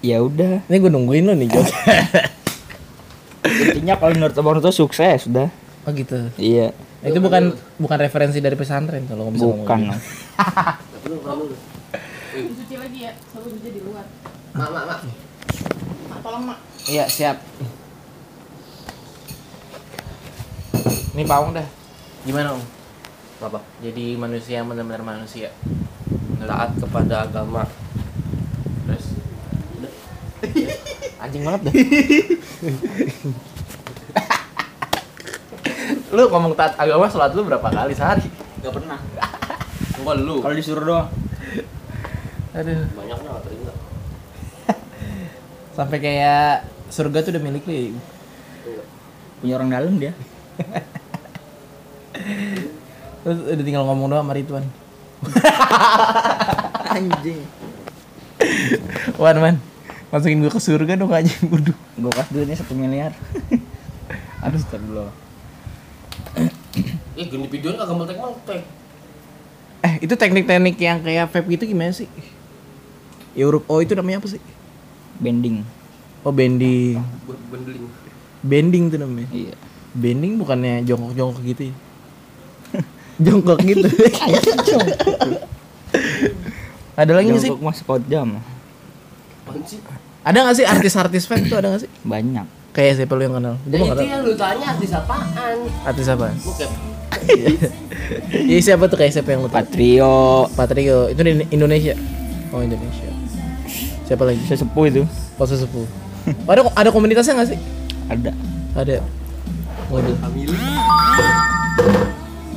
ya 0.01 0.17
udah 0.19 0.65
ini 0.65 0.77
gue 0.77 0.91
nungguin 0.91 1.23
lo 1.23 1.33
nih 1.35 1.49
Jod. 1.49 1.67
intinya 3.71 3.95
kalau 3.97 4.13
menurut 4.15 4.35
orang 4.37 4.61
tua 4.61 4.71
sukses 4.71 5.27
udah 5.27 5.49
oh 5.85 5.91
gitu. 5.93 6.29
iya 6.37 6.71
Nah, 7.01 7.09
itu 7.09 7.21
bukan 7.25 7.57
bukan 7.81 7.99
referensi 7.99 8.45
dari 8.45 8.53
pesantren 8.61 9.09
kalau 9.09 9.25
kamu 9.29 9.33
bisa 9.41 9.47
ngomong 9.49 9.65
bukan. 9.65 9.81
Cuci 12.31 12.77
lagi 12.77 12.99
ya, 13.09 13.13
selalu 13.33 13.49
bisa 13.57 13.69
di 13.73 13.81
luar. 13.81 14.05
Mak, 14.53 14.69
mak, 14.69 14.85
mak. 14.85 15.01
Mak, 16.13 16.19
tolong 16.21 16.45
mak. 16.45 16.59
Iya 16.85 17.09
siap. 17.09 17.41
Ini 21.17 21.25
paung 21.25 21.57
dah. 21.57 21.65
Gimana 22.29 22.53
om? 22.53 22.63
Apa? 23.41 23.65
Jadi 23.81 24.21
manusia 24.21 24.61
yang 24.61 24.69
benar-benar 24.69 25.01
manusia. 25.01 25.49
Taat 26.37 26.77
kepada 26.77 27.25
agama. 27.25 27.65
Terus 28.85 29.17
anjing 31.17 31.49
banget 31.49 31.61
dah. 31.65 31.73
lu 36.11 36.23
ngomong 36.27 36.53
taat 36.53 36.75
agama 36.75 37.07
sholat 37.07 37.31
lu 37.33 37.43
berapa 37.43 37.63
kali 37.65 37.95
sehari? 37.95 38.27
gak 38.61 38.75
pernah 38.75 38.99
Enggak 40.01 40.17
lu. 40.19 40.41
kalau 40.41 40.55
disuruh 40.55 40.83
doang 40.83 41.09
Aduh. 42.51 42.83
Banyaknya 42.99 43.31
enggak 43.31 43.43
terima. 43.47 43.73
Sampai 45.79 46.03
kayak 46.03 46.67
surga 46.91 47.23
tuh 47.23 47.31
udah 47.31 47.43
milik 47.43 47.63
lu 47.63 47.73
ya. 47.73 47.95
punya 49.39 49.55
orang 49.55 49.71
dalam 49.71 49.95
dia 49.97 50.13
Terus 53.21 53.39
udah 53.47 53.65
tinggal 53.65 53.85
ngomong 53.87 54.11
doang 54.11 54.25
sama 54.25 54.35
Ridwan. 54.35 54.65
anjing 56.91 57.41
Wan, 59.15 59.37
man. 59.39 59.57
Masukin 60.11 60.41
gua 60.41 60.51
ke 60.51 60.59
surga 60.59 60.97
dong 60.97 61.13
anjing. 61.13 61.45
Waduh. 61.47 61.77
gue 61.77 62.11
kasih 62.11 62.33
duitnya 62.35 62.57
satu 62.57 62.73
miliar 62.75 63.13
Aduh, 64.41 64.57
astagfirullah. 64.59 65.13
Eh, 67.21 67.29
gini 67.29 67.47
videoan 67.53 67.77
kagak 67.77 67.97
meltek-meltek. 68.01 68.63
Eh, 69.85 69.95
itu 70.01 70.15
teknik-teknik 70.17 70.77
yang 70.81 71.05
kayak 71.05 71.29
vape 71.29 71.53
gitu 71.53 71.69
gimana 71.69 71.93
sih? 71.93 72.09
Ya 73.37 73.45
huruf 73.45 73.65
O 73.69 73.85
itu 73.85 73.93
namanya 73.93 74.25
apa 74.25 74.29
sih? 74.33 74.41
bending 75.21 75.63
Oh, 76.21 76.33
bending. 76.33 77.01
Bendeling. 77.49 77.85
Bending 78.45 78.85
tuh 78.93 78.99
namanya. 79.01 79.29
iya 79.33 79.57
Bending 79.97 80.37
bukannya 80.37 80.85
jongkok-jongkok 80.85 81.45
gitu 81.49 81.63
ya? 81.73 81.75
jongkok 83.25 83.59
gitu. 83.65 83.89
ada 87.01 87.13
lagi 87.17 87.33
nggak 87.33 87.41
sih? 87.41 87.49
Jongkok 87.49 87.65
mah 87.65 87.77
sekot 87.77 88.03
jam 88.09 88.37
Apaan 88.37 89.61
sih? 89.65 89.81
Ada 90.21 90.39
nggak 90.45 90.57
sih 90.61 90.67
artis-artis 90.69 91.25
vape 91.25 91.49
tuh 91.49 91.57
ada 91.57 91.73
nggak 91.73 91.83
sih? 91.89 91.91
banyak 92.05 92.47
Kayak 92.71 93.03
siapa 93.03 93.13
lu 93.17 93.23
yang 93.25 93.35
kenal? 93.41 93.57
Gue 93.65 93.77
Ya 93.77 93.79
nggak 93.81 93.97
itu 93.97 94.05
yang 94.05 94.23
lu 94.23 94.33
tanya 94.37 94.67
artis 94.77 94.91
apaan? 94.93 95.57
Artis 95.89 96.07
apa? 96.07 96.27
Bukan. 96.37 96.71
Iya 98.43 98.59
siapa 98.61 98.87
tuh 98.87 98.97
kayak 98.97 99.13
siapa 99.13 99.31
yang 99.31 99.43
lu 99.43 99.49
tahu? 99.49 99.57
Patrio 99.57 100.15
Patrio 100.53 100.99
itu 101.09 101.21
di 101.21 101.33
Indonesia. 101.51 101.95
Oh 102.51 102.59
Indonesia. 102.59 103.07
Siapa 104.03 104.25
lagi? 104.25 104.43
sesepuh 104.43 104.85
itu 104.87 105.03
Oh 105.37 105.47
sesepuh. 105.47 105.87
Oh, 106.45 106.51
ada 106.51 106.67
ada 106.75 106.91
komunitasnya 106.91 107.35
nggak 107.35 107.49
sih? 107.49 107.59
ada 108.07 108.35
Ada. 108.73 108.99
Waduh. 109.89 110.15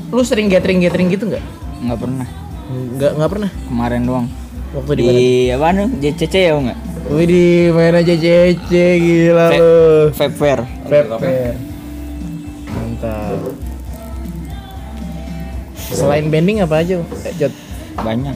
Lu 0.10 0.22
sering 0.22 0.46
gathering 0.48 0.80
gathering 0.80 1.10
gitu 1.10 1.26
nggak? 1.28 1.44
nggak 1.80 2.00
pernah 2.00 2.28
Nggak 2.96 3.12
nggak 3.14 3.30
pernah. 3.30 3.50
kemarin 3.68 4.02
doang 4.04 4.28
Waktu 4.74 4.92
di 4.96 5.04
di 5.04 5.06
mana? 5.52 5.54
apa 5.54 5.68
nih 5.76 5.88
JCC 6.02 6.36
ya 6.42 6.54
nggak 6.56 6.80
Wih 7.04 7.26
di 7.28 7.44
main 7.70 7.94
aja 7.94 8.16
cece 8.16 8.86
gila 8.98 9.46
lu. 9.52 9.74
vape 10.10 10.34
fair 10.34 10.60
Vape 10.88 11.14
fair. 11.20 11.54
Mantap. 12.66 13.33
Selain 15.94 16.26
bending 16.28 16.60
apa 16.60 16.76
aja? 16.78 17.00
Eh, 17.00 17.34
Jod, 17.36 17.54
banyak 17.96 18.34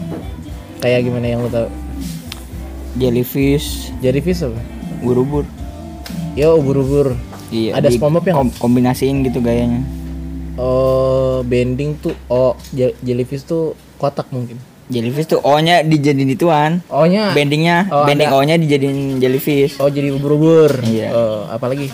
kayak 0.77 1.01
gimana 1.01 1.25
yang 1.27 1.41
lu 1.41 1.49
tahu? 1.49 1.67
jellyfish 2.95 3.93
Jellyfish 3.97 4.41
apa? 4.41 4.57
ubur-ubur 4.99 5.45
Yo 6.33 6.53
ubur-ubur. 6.55 7.13
iya 7.47 7.73
Ada 7.73 7.89
SpongeBob 7.89 8.25
yang 8.25 8.37
kom- 8.39 8.57
kombinasiin 8.59 9.21
gitu 9.21 9.37
gayanya 9.39 9.85
Oh, 10.55 11.41
bending 11.43 11.93
tuh 11.95 12.17
oh 12.27 12.57
je- 12.71 12.97
jellyfish 12.99 13.41
tuh 13.43 13.71
kotak 13.95 14.25
mungkin. 14.27 14.57
jellyfish 14.87 15.27
tuh 15.27 15.37
O 15.39 15.57
nya 15.57 15.81
dijadiin 15.81 16.29
ituan 16.31 16.81
Oh-nya 16.87 17.29
bendingnya 17.31 17.85
Oh, 17.87 18.01
bending 18.03 18.25
ada. 18.25 18.35
O 18.35 18.41
nya 18.41 18.55
dijadiin 18.55 19.17
jellyfish 19.17 19.77
Oh, 19.77 19.85
jadi 19.87 20.09
ubur-ubur. 20.11 20.81
Iya. 20.81 21.09
Oh, 21.11 21.45
apalagi? 21.47 21.93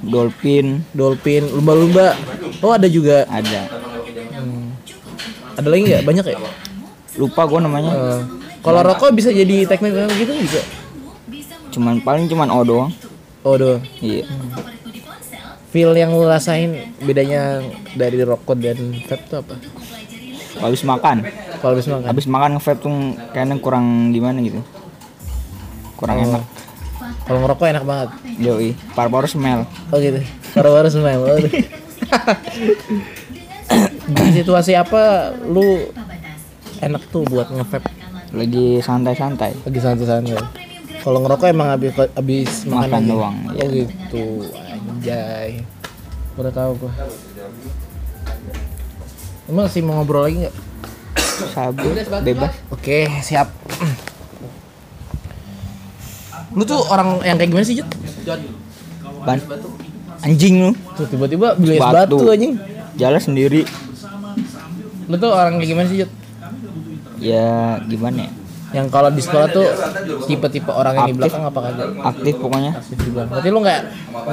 dolphin 0.00 0.84
Dolphin, 0.92 1.48
lumba-lumba. 1.50 2.14
Oh, 2.60 2.70
ada 2.70 2.86
juga. 2.86 3.24
ada 3.26 3.73
Ada 5.54 5.66
lagi 5.66 5.82
nggak? 5.84 6.02
Banyak 6.02 6.24
ya? 6.26 6.38
lupa 7.14 7.46
gua 7.46 7.58
namanya 7.58 7.94
Eh, 7.94 8.20
kalau 8.58 8.82
rokok 8.82 9.14
bisa 9.14 9.30
jadi 9.30 9.62
teknik 9.64 9.94
gitu 10.12 10.34
juga. 10.34 10.62
cuman 11.70 11.98
paling 12.00 12.26
cuman 12.26 12.50
O 12.50 12.62
doang 12.62 12.90
Oh, 13.40 13.54
doang. 13.54 13.78
iya 13.98 14.26
Feel 15.68 15.90
yang 15.92 16.10
lu 16.10 16.22
rasain 16.24 16.74
bedanya 16.98 17.62
dari 17.92 18.18
rokok 18.20 18.54
dan 18.56 18.78
vape 19.00 19.22
tuh 19.24 19.38
apa? 19.40 19.54
kalau 20.54 20.66
habis 20.66 20.82
makan 20.82 21.16
Kalau 21.56 21.72
habis 21.72 21.86
makan. 21.86 22.04
habis 22.04 22.26
makan 22.26 22.50
nge-vape 22.52 22.80
tuh 22.80 22.94
kayaknya 23.30 23.54
kurang 23.58 23.86
gimana 24.10 24.38
gitu 24.40 24.58
kurang 25.94 26.18
Oh. 26.18 26.26
enak 26.28 26.42
Kalau 27.24 27.38
ngerokok 27.40 27.66
enak 27.68 27.84
banget. 27.84 28.08
yoi 28.36 28.68
paru-paru 28.90 29.26
smell 29.26 29.62
Oh 29.88 29.98
gitu. 29.98 30.18
Baru-baru 30.52 30.88
smile. 30.88 31.22
Di 34.04 34.28
situasi 34.34 34.72
apa 34.72 35.32
lu 35.40 35.88
enak 36.78 37.02
tuh 37.08 37.24
buat 37.24 37.48
nge-vape? 37.48 37.88
lagi 38.34 38.82
santai-santai 38.82 39.54
Lagi 39.62 39.78
santai-santai. 39.78 40.34
Kalau 41.00 41.22
ngerokok 41.22 41.46
emang 41.46 41.68
habis 41.70 41.94
habis 41.94 42.50
makan, 42.66 43.02
doang, 43.06 43.36
Oh 43.46 43.52
iya. 43.54 43.86
gitu. 43.86 44.24
Anjay. 44.90 45.62
Udah 46.34 46.50
tahu 46.50 46.70
gua. 46.76 46.92
Emang 49.44 49.68
sih 49.68 49.80
mau 49.80 50.00
ngobrol 50.00 50.24
lagi 50.24 50.42
nggak? 50.42 50.56
sabu 51.50 51.90
bebas 52.22 52.52
Oke, 52.70 53.10
siap. 53.20 53.50
Lu 56.54 56.62
tuh 56.62 56.78
orang 56.86 57.18
yang 57.22 57.36
kayak 57.36 57.50
gimana 57.50 57.66
sih, 57.66 57.76
Jut? 57.76 57.88
ban 59.24 59.40
anjing 60.20 60.54
lu 60.60 60.70
Tuh 60.96 61.06
tiba-tiba 61.06 61.52
beli 61.54 61.76
es 61.76 61.80
Batu. 61.80 62.16
batu 62.16 62.28
anjing. 62.28 62.54
jalan 62.94 63.16
sendiri 63.18 63.64
Lu 65.04 65.14
tuh 65.16 65.30
orang 65.30 65.58
kayak 65.58 65.68
gimana 65.68 65.86
sih, 65.88 65.98
Jut? 66.02 66.10
ya 67.14 67.78
gimana 67.86 68.26
ya 68.26 68.30
Yang 68.74 68.86
kalau 68.90 69.06
di 69.06 69.22
sekolah 69.22 69.48
tuh 69.48 69.64
tipe-tipe 70.26 70.66
orang 70.66 70.98
yang 70.98 71.06
di 71.06 71.14
Aktif. 71.14 71.20
belakang 71.22 71.42
apa 71.46 71.58
kagak? 71.62 71.88
aktif 72.02 72.34
pokoknya 72.42 72.72
Aktif 72.74 72.98
di 72.98 73.10
belakang. 73.14 73.30
Berarti 73.30 73.48
lu 73.48 73.58
nggak 73.62 73.80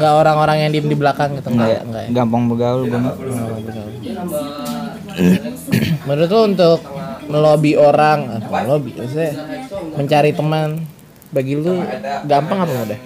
nggak 0.02 0.14
orang-orang 0.18 0.58
yang 0.58 0.70
diem 0.74 0.88
di 0.90 0.98
belakang 0.98 1.30
gitu 1.38 1.50
enggak 1.54 1.70
enggak 1.70 1.78
ya? 1.78 1.82
Enggak 1.86 2.04
gampang 2.18 2.44
bergaul 2.50 2.84
banget 2.90 3.14
Menurut 6.10 6.30
lu 6.30 6.42
untuk 6.50 6.80
melobi 7.30 7.72
orang, 7.78 8.20
apa 8.42 8.58
lobby 8.66 8.92
maksudnya 8.98 9.32
mencari 9.94 10.32
teman 10.34 10.84
bagi 11.30 11.54
lu 11.56 11.78
gampang 12.26 12.60
apa 12.66 12.74
mudah? 12.74 13.00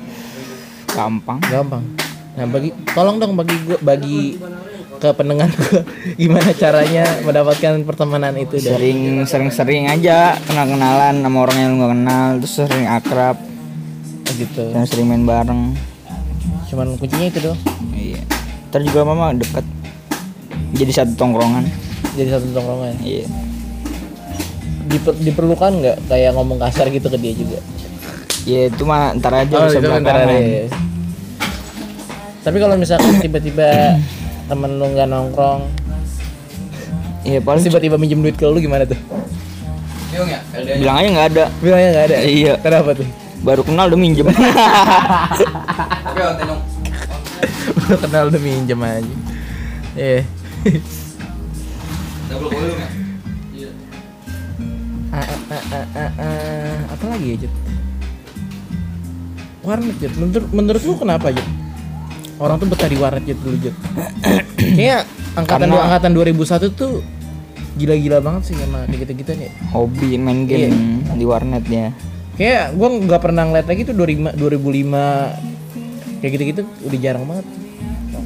gampang 0.87 1.37
Gampang. 1.45 1.83
Nah, 2.35 2.45
bagi 2.47 2.69
tolong 2.91 3.15
dong 3.15 3.35
bagi 3.35 3.55
gua 3.63 3.79
bagi 3.79 4.39
ke 4.95 5.09
pendengar 5.11 5.49
gua 5.49 5.83
gimana 6.21 6.49
caranya 6.51 7.03
mendapatkan 7.21 7.83
pertemanan 7.83 8.33
itu 8.33 8.55
dari 8.57 8.71
sering 8.91 8.99
sering 9.23 9.49
sering 9.49 9.83
aja 9.85 10.35
kenal 10.41 10.65
kenalan 10.65 11.15
sama 11.17 11.37
orang 11.41 11.57
yang 11.57 11.69
lu 11.71 11.77
gak 11.79 11.91
kenal 11.93 12.25
terus 12.37 12.53
sering 12.55 12.85
akrab 12.85 13.37
gitu. 14.33 14.63
dan 14.69 14.83
sering 14.83 15.07
main 15.07 15.23
bareng 15.23 15.75
Cuman 16.65 16.97
kuncinya 16.97 17.25
itu 17.25 17.39
doang. 17.41 17.59
iya 17.91 18.19
ntar 18.67 18.81
juga 18.81 19.03
mama 19.03 19.31
deket 19.31 19.63
jadi 20.73 20.91
satu 20.93 21.13
tongkrongan 21.15 21.63
Jadi 22.13 22.29
satu 22.29 22.47
tongkrongan. 22.51 22.95
iya 22.99 23.23
Diper- 24.85 25.17
diperlukan 25.17 25.71
nggak 25.75 25.97
kayak 26.05 26.31
ngomong 26.31 26.57
kasar 26.57 26.87
gitu 26.87 27.05
ke 27.05 27.15
dia 27.15 27.33
juga? 27.33 27.59
ya 28.43 28.67
itu 28.67 28.83
mah 28.83 29.15
ntar 29.15 29.33
aja 29.35 29.55
Oh, 29.55 29.65
bisa 29.65 29.79
belakangan 29.79 30.29
ya. 30.29 30.69
Tapi 32.41 32.57
kalau 32.59 32.75
misalkan 32.75 33.17
tiba-tiba 33.17 33.97
temen 34.45 34.71
lu 34.77 34.85
nggak 34.93 35.07
nongkrong, 35.09 35.61
iya 37.25 37.41
paling 37.41 37.65
tiba-tiba 37.65 37.97
minjem 37.97 38.21
duit 38.21 38.37
ke 38.37 38.45
lu 38.45 38.61
gimana 38.61 38.85
tuh? 38.85 38.99
bilang 40.79 40.95
aja 40.95 41.09
nggak 41.11 41.27
ada 41.35 41.45
Bilangnya 41.59 41.89
nggak 41.91 42.05
ada. 42.07 42.17
Iya. 42.23 42.53
Kenapa 42.63 42.95
tuh? 42.95 43.03
baru 43.45 43.61
kenal 43.61 43.93
udah 43.93 43.99
minjem 43.99 44.25
Baru 47.77 47.97
kenal 48.01 48.33
udah 48.33 48.41
minjem 48.41 48.79
aja. 48.81 49.15
Iya. 49.93 50.25
Ah, 55.13 55.21
ah, 55.21 55.39
ah, 55.53 55.63
ah, 55.71 55.87
ah, 55.93 56.11
ah. 56.19 56.77
Apa 56.97 57.05
lagi 57.13 57.37
ya, 57.37 57.45
Jut? 57.45 57.53
Warnet, 59.61 59.95
Jut. 60.01 60.13
Menurut, 60.17 60.49
menurut 60.49 60.81
lu 60.83 60.97
kenapa, 60.97 61.29
Jut? 61.29 61.45
Orang 62.35 62.59
tuh 62.59 62.67
betah 62.67 62.85
di 62.85 62.95
warnet, 62.95 63.23
Jut, 63.23 63.39
dulu, 63.39 63.57
Jut. 63.61 63.75
Kayaknya 64.59 65.07
angkatan 65.33 65.67
Karena- 65.67 65.83
angkatan 65.87 66.11
2001 66.11 66.67
tuh 66.71 66.99
gila-gila 67.75 68.19
banget 68.19 68.41
sih 68.47 68.55
sama 68.55 68.87
kayak 68.87 69.03
gitu-gitu 69.03 69.31
nih. 69.35 69.51
hobi 69.69 70.15
main 70.15 70.43
Iya. 70.43 70.71
game 70.71 70.79
di 71.11 71.25
warnet 71.25 71.63
ya 71.65 71.91
Kayak 72.35 72.71
gua 72.73 72.87
nggak 72.89 73.21
pernah 73.21 73.43
ngeliat 73.43 73.63
lagi 73.65 73.83
tuh 73.83 73.91
2005, 73.93 74.31
2005 74.31 75.03
kayak 76.19 76.31
gitu-gitu 76.33 76.61
udah 76.81 76.99
jarang 76.99 77.23
banget. 77.25 77.45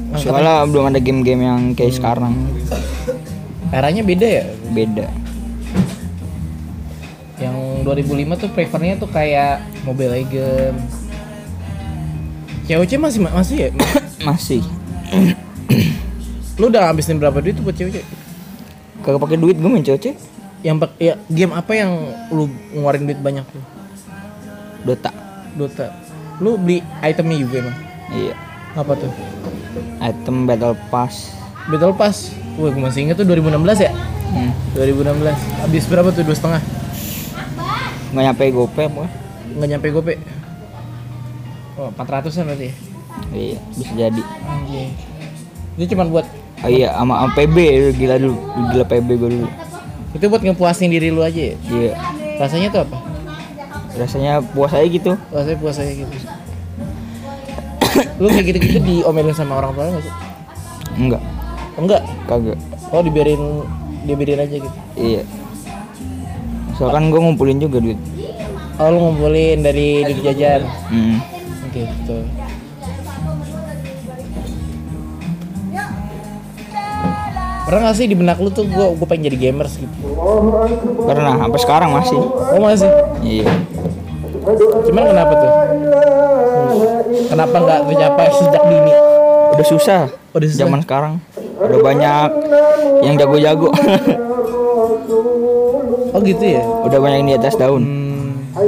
Angkatan- 0.09 0.21
soalnya 0.21 0.53
belum 0.65 0.85
ada 0.87 0.99
game-game 0.99 1.41
yang 1.43 1.61
Hmm. 1.63 1.75
kayak 1.75 1.93
sekarang 1.93 2.33
eranya 3.69 4.01
beda 4.01 4.27
ya. 4.27 4.45
beda 4.67 5.05
Yang 7.37 7.55
2005 7.83 8.33
tuh 8.35 8.49
prefernya 8.49 8.97
tuh 8.97 9.07
kayak 9.07 9.63
Mobile 9.81 10.11
Legend. 10.11 10.75
COC 12.65 12.91
masih 12.97 13.19
masih 13.23 13.57
ya? 13.57 13.69
Masih 14.23 14.61
Lu 16.59 16.67
udah 16.67 16.91
ngabisin 16.91 17.17
berapa 17.17 17.39
duit 17.39 17.55
tuh 17.55 17.63
buat 17.63 17.75
COC? 17.75 18.03
kagak 18.99 19.21
pakai 19.23 19.37
duit 19.39 19.55
gue 19.55 19.69
main 19.71 19.79
cocok 19.79 20.15
Yang 20.59 20.75
pak 20.83 20.91
ya 20.99 21.13
game 21.31 21.55
apa 21.55 21.71
yang 21.71 21.91
lu 22.35 22.51
ngeluarin 22.75 23.07
duit 23.07 23.19
banyak 23.23 23.47
tuh? 23.47 23.63
Dota 24.83 25.11
Dota. 25.55 25.87
Lu 26.43 26.59
beli 26.59 26.83
itemnya 26.99 27.37
juga 27.39 27.55
emang? 27.63 27.77
iya 28.11 28.35
Apa 28.75 28.95
tuh? 28.95 29.11
item 30.03 30.43
battle 30.43 30.75
pass 30.91 31.39
Battle 31.69 31.93
Pass. 31.93 32.33
Wah, 32.57 32.73
gue 32.73 32.81
masih 32.81 33.05
inget 33.05 33.15
tuh 33.21 33.29
2016 33.29 33.85
ya? 33.85 33.91
hmm. 33.93 34.51
2016. 34.73 35.37
Habis 35.61 35.83
berapa 35.85 36.09
tuh? 36.09 36.25
Dua 36.25 36.33
setengah? 36.33 36.61
nggak 38.09 38.23
nyampe 38.25 38.49
gope 38.49 38.81
apa 38.89 39.05
Nggak 39.53 39.69
nyampe 39.69 39.87
gope. 39.93 40.13
Oh, 41.77 41.93
400 41.93 42.41
an 42.41 42.45
berarti 42.49 42.65
ya? 42.67 42.75
Iya 43.29 43.57
bisa 43.71 43.93
jadi 43.93 44.21
Anjing. 44.43 44.89
Itu 45.75 45.85
cuma 45.91 46.03
buat 46.05 46.25
oh, 46.59 46.69
iya 46.69 46.91
sama 46.91 47.13
sama 47.17 47.31
PB 47.33 47.55
gila 47.95 48.15
dulu 48.17 48.35
gila 48.69 48.85
PB 48.85 49.07
gue 49.15 49.29
dulu 49.31 49.47
itu 50.09 50.25
buat 50.25 50.41
ngepuasin 50.41 50.89
diri 50.89 51.07
lu 51.07 51.21
aja 51.21 51.37
ya? 51.45 51.55
iya 51.69 51.93
Rasanya 52.35 52.67
tuh 52.69 52.81
apa? 52.83 52.97
rasanya 53.91 54.33
puas 54.45 54.71
aja 54.71 54.85
gitu 54.85 55.11
Rasanya 55.29 55.57
puas 55.57 55.75
aja 55.75 55.91
gitu. 55.91 56.15
lu 58.17 58.27
kayak 58.27 58.45
gitu-gitu 58.47 58.79
diomelin 58.79 59.31
sama 59.31 59.57
orang 59.57 59.71
tua 59.71 59.85
nggak 59.87 60.03
sih? 60.03 60.13
enggak 60.97 61.21
Enggak. 61.75 62.01
kagak 62.25 62.59
Oh, 62.89 62.99
dibiarin 62.99 63.61
dibiarin 64.01 64.41
aja 64.41 64.55
gitu. 64.57 64.77
iya 64.95 65.21
soalnya 66.73 66.95
kan 66.95 67.03
gue 67.07 67.19
ngumpulin 67.19 67.59
juga 67.59 67.77
duit 67.79 67.99
Oh, 68.75 68.87
lu 68.87 68.97
ngumpulin 68.97 69.59
dari 69.59 70.01
duit 70.05 70.23
jajan. 70.23 70.63
hmm. 70.87 71.17
Gitu. 71.69 72.17
Pernah 77.69 77.81
gak 77.85 77.95
sih 77.95 78.09
di 78.09 78.17
benak 78.17 78.41
lu 78.41 78.49
tuh 78.49 78.65
gua 78.65 78.89
gua 78.91 79.05
pengen 79.05 79.29
jadi 79.29 79.37
gamers 79.47 79.77
gitu? 79.77 79.93
pernah 80.99 81.37
sampai 81.39 81.59
sekarang 81.59 81.89
masih 81.91 82.17
Oh 82.49 82.59
masih? 82.59 82.89
iya 83.21 83.45
Cuman 84.83 85.03
kenapa 85.05 85.33
tuh? 85.35 85.51
Kenapa 87.27 87.55
nggak 87.55 87.79
tercapai 87.85 88.27
sejak 88.31 88.63
dini? 88.63 88.93
udah 89.49 89.65
susah 89.65 90.01
Udah 90.31 90.47
susah? 90.47 90.59
zaman 90.59 90.79
sekarang 90.81 91.13
udah 91.59 91.79
banyak 91.79 92.29
yang 93.01 93.15
jago-jago 93.15 93.69
Oh 96.09 96.21
gitu 96.21 96.41
ya? 96.41 96.61
udah 96.83 96.97
banyak 96.97 97.17
yang 97.19 97.29
di 97.29 97.37
atas 97.37 97.53
daun 97.53 97.85
Hmm. 97.85 98.67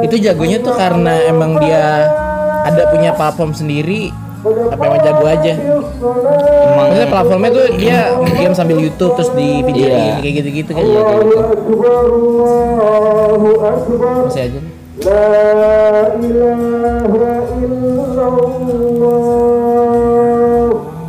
Itu 0.00 0.16
jagonya 0.16 0.58
tuh 0.58 0.72
karena 0.72 1.20
emang 1.22 1.58
dia 1.58 2.06
ada 2.62 2.88
punya 2.88 3.12
platform 3.12 3.52
sendiri 3.52 4.08
apa 4.42 4.82
emang 4.82 5.00
jago 5.06 5.24
aja? 5.24 5.52
emang 5.54 6.86
Maksudnya 6.90 7.08
platformnya 7.08 7.50
tuh 7.54 7.66
dia 7.78 7.98
game 8.34 8.54
sambil 8.58 8.76
YouTube 8.82 9.14
terus 9.14 9.30
di 9.32 9.62
video 9.62 9.86
Iya. 9.86 10.18
kayak 10.18 10.34
gitu-gitu 10.42 10.70
kan? 10.74 10.82
iya 10.82 11.00
kayak 11.00 11.22
gitu 11.22 11.42
Masih 14.26 14.42
aja. 14.50 14.60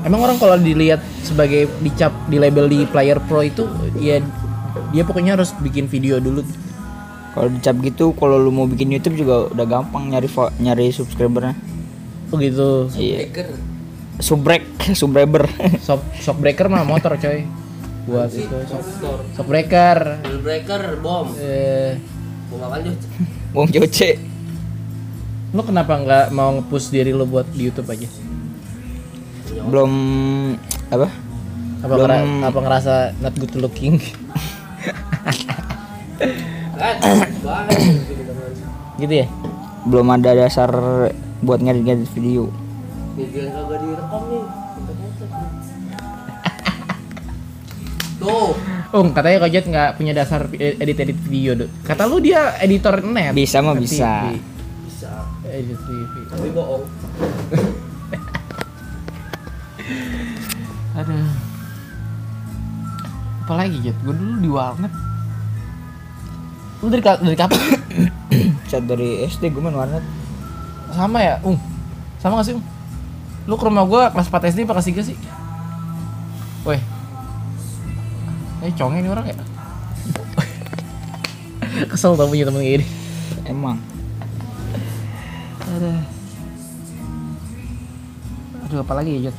Emang 0.03 0.19
orang 0.19 0.37
kalau 0.37 0.59
dilihat 0.59 0.99
sebagai 1.23 1.71
dicap 1.79 2.11
di 2.27 2.37
label 2.37 2.67
di 2.67 2.85
player 2.85 3.17
pro 3.23 3.41
itu 3.41 3.65
ya 3.97 4.19
dia 4.91 5.01
pokoknya 5.01 5.33
harus 5.33 5.55
bikin 5.57 5.89
video 5.89 6.21
dulu. 6.21 6.45
kalau 7.33 7.49
dicap 7.49 7.81
gitu 7.81 8.13
kalau 8.13 8.37
lu 8.37 8.53
mau 8.53 8.69
bikin 8.69 8.93
YouTube 8.93 9.17
juga 9.17 9.49
udah 9.49 9.65
gampang 9.65 10.05
nyari 10.05 10.29
nyari 10.61 10.93
subscribernya 10.93 11.57
gitu. 12.35 12.89
iya 12.93 13.29
subrek 14.19 14.63
Shop 15.79 15.99
shockbreaker 16.15 16.67
mah 16.67 16.83
motor 16.83 17.15
coy. 17.15 17.43
Buat 18.03 18.29
itu 18.31 18.51
shock, 18.67 18.83
shockbreaker. 19.33 20.19
Breaker 20.39 20.99
bom. 20.99 21.31
Eh, 21.35 21.97
makan 22.51 22.79
Jut? 22.85 22.99
wong 23.53 23.67
joce 23.69 24.17
lu 25.49 25.61
kenapa 25.61 25.93
nggak 25.95 26.25
mau 26.29 26.49
nge-push 26.51 26.89
diri 26.89 27.09
lu 27.09 27.25
buat 27.25 27.45
di 27.47 27.65
YouTube 27.65 27.85
aja? 27.87 28.09
belum 29.63 29.91
apa 30.89 31.05
Apa, 31.79 31.93
Belum. 31.93 32.01
ngera- 32.01 32.47
apa 32.47 32.59
ngerasa 32.59 32.93
not 33.19 33.33
good 33.35 33.53
looking? 33.55 34.01
Kan, 36.73 36.95
banget. 37.39 37.77
gitu 38.97 39.13
ya? 39.15 39.27
belum 39.83 40.07
ada 40.09 40.31
dasar 40.33 40.71
buat 41.43 41.59
ngedit-ngedit 41.59 42.07
video 42.15 42.47
Video 43.13 43.45
yang 43.45 43.53
kagak 43.53 43.79
direkam 43.85 44.21
nih. 44.25 44.41
Tuh. 48.23 48.55
Oh, 48.93 49.03
katanya 49.13 49.37
Kojot 49.45 49.65
nggak 49.69 49.89
punya 50.01 50.13
dasar 50.17 50.49
edit-edit 50.53 51.17
video, 51.29 51.53
Dut. 51.53 51.69
Kata 51.85 52.09
lu 52.09 52.17
dia 52.17 52.57
editor 52.57 53.05
net. 53.05 53.37
bisa 53.37 53.61
mah 53.61 53.77
bisa 53.77 54.33
TV. 54.33 54.41
Bisa. 54.89 55.29
Edit 55.45 55.77
TV. 55.85 56.13
Tapi 56.29 56.49
bohong. 56.53 56.83
Aduh. 61.01 61.25
Apalagi 63.43 63.77
Jod? 63.83 63.97
Gue 64.05 64.15
dulu 64.15 64.35
di 64.39 64.49
warnet. 64.49 64.93
Lu 66.81 66.89
dari, 66.89 67.01
dari 67.03 67.37
kapan? 67.37 67.59
Chat 68.69 68.83
dari 68.87 69.25
SD 69.25 69.51
gue 69.51 69.61
main 69.61 69.75
warnet. 69.75 70.03
Sama 70.95 71.19
ya, 71.19 71.35
Ung? 71.43 71.57
Sama 72.21 72.39
gak 72.39 72.47
sih, 72.47 72.55
Ung? 72.55 72.65
Lu 73.49 73.59
ke 73.59 73.65
rumah 73.67 73.83
gua 73.83 74.07
kelas 74.13 74.31
4 74.31 74.53
SD 74.55 74.63
apa 74.63 74.79
kelas 74.79 74.87
3 74.87 75.09
sih? 75.11 75.17
Weh. 76.63 76.81
Eh, 78.63 78.71
conge 78.79 79.03
ini 79.03 79.11
orang 79.11 79.27
ya? 79.27 79.35
Kesel 81.91 82.15
tau 82.15 82.31
punya 82.31 82.47
temen 82.47 82.63
kayak 82.63 82.73
gini. 82.79 82.85
Emang. 83.43 83.75
Aduh. 85.67 85.99
Aduh, 88.63 88.79
apa 88.79 88.93
lagi 88.95 89.19
ya, 89.19 89.27
Jod? 89.27 89.37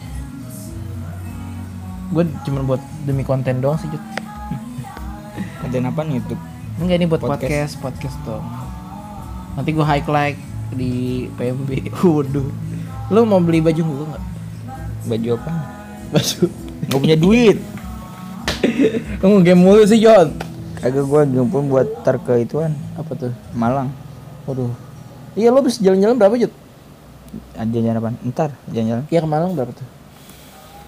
Gue 2.12 2.24
cuma 2.44 2.60
buat 2.68 2.82
demi 3.08 3.24
konten 3.24 3.64
doang 3.64 3.80
sih, 3.80 3.88
Jod. 3.88 4.04
Konten 5.64 5.88
apa 5.88 6.04
nih 6.04 6.20
YouTube? 6.20 6.42
Enggak 6.84 6.96
ini 7.00 7.06
buat 7.08 7.22
Podcast. 7.24 7.40
podcast, 7.40 7.74
podcast 7.80 8.16
dong. 8.28 8.44
Nanti 9.56 9.70
gue 9.72 9.86
high 9.86 10.04
like 10.04 10.53
di 10.74 11.26
PMB. 11.38 11.70
Waduh. 12.04 12.48
Lu 13.12 13.20
mau 13.24 13.40
beli 13.40 13.60
baju 13.60 13.82
lu 13.82 14.04
nggak? 14.10 14.24
Baju 15.08 15.28
apa? 15.36 15.50
Baju. 16.12 16.40
Gak 16.88 17.00
punya 17.00 17.16
duit. 17.16 17.58
Mau 19.20 19.44
game 19.44 19.60
mulu 19.60 19.84
sih, 19.84 20.00
Jod. 20.00 20.32
Kagak 20.80 21.04
gue 21.04 21.20
ngumpul 21.36 21.64
buat 21.64 21.88
tar 22.04 22.20
ke 22.20 22.44
ituan 22.44 22.76
Apa 22.96 23.12
tuh? 23.16 23.32
Malang. 23.52 23.92
Waduh. 24.48 24.72
Iya, 25.36 25.52
lu 25.52 25.60
habis 25.60 25.80
jalan-jalan 25.80 26.16
berapa, 26.16 26.36
Jod? 26.36 26.52
Ah, 27.58 27.66
Jalan-jalan 27.66 27.98
apa? 27.98 28.10
Ntar 28.24 28.50
jalan-jalan. 28.70 29.04
Iya 29.10 29.20
ke 29.24 29.28
Malang 29.28 29.52
berapa 29.58 29.72
tuh? 29.74 29.86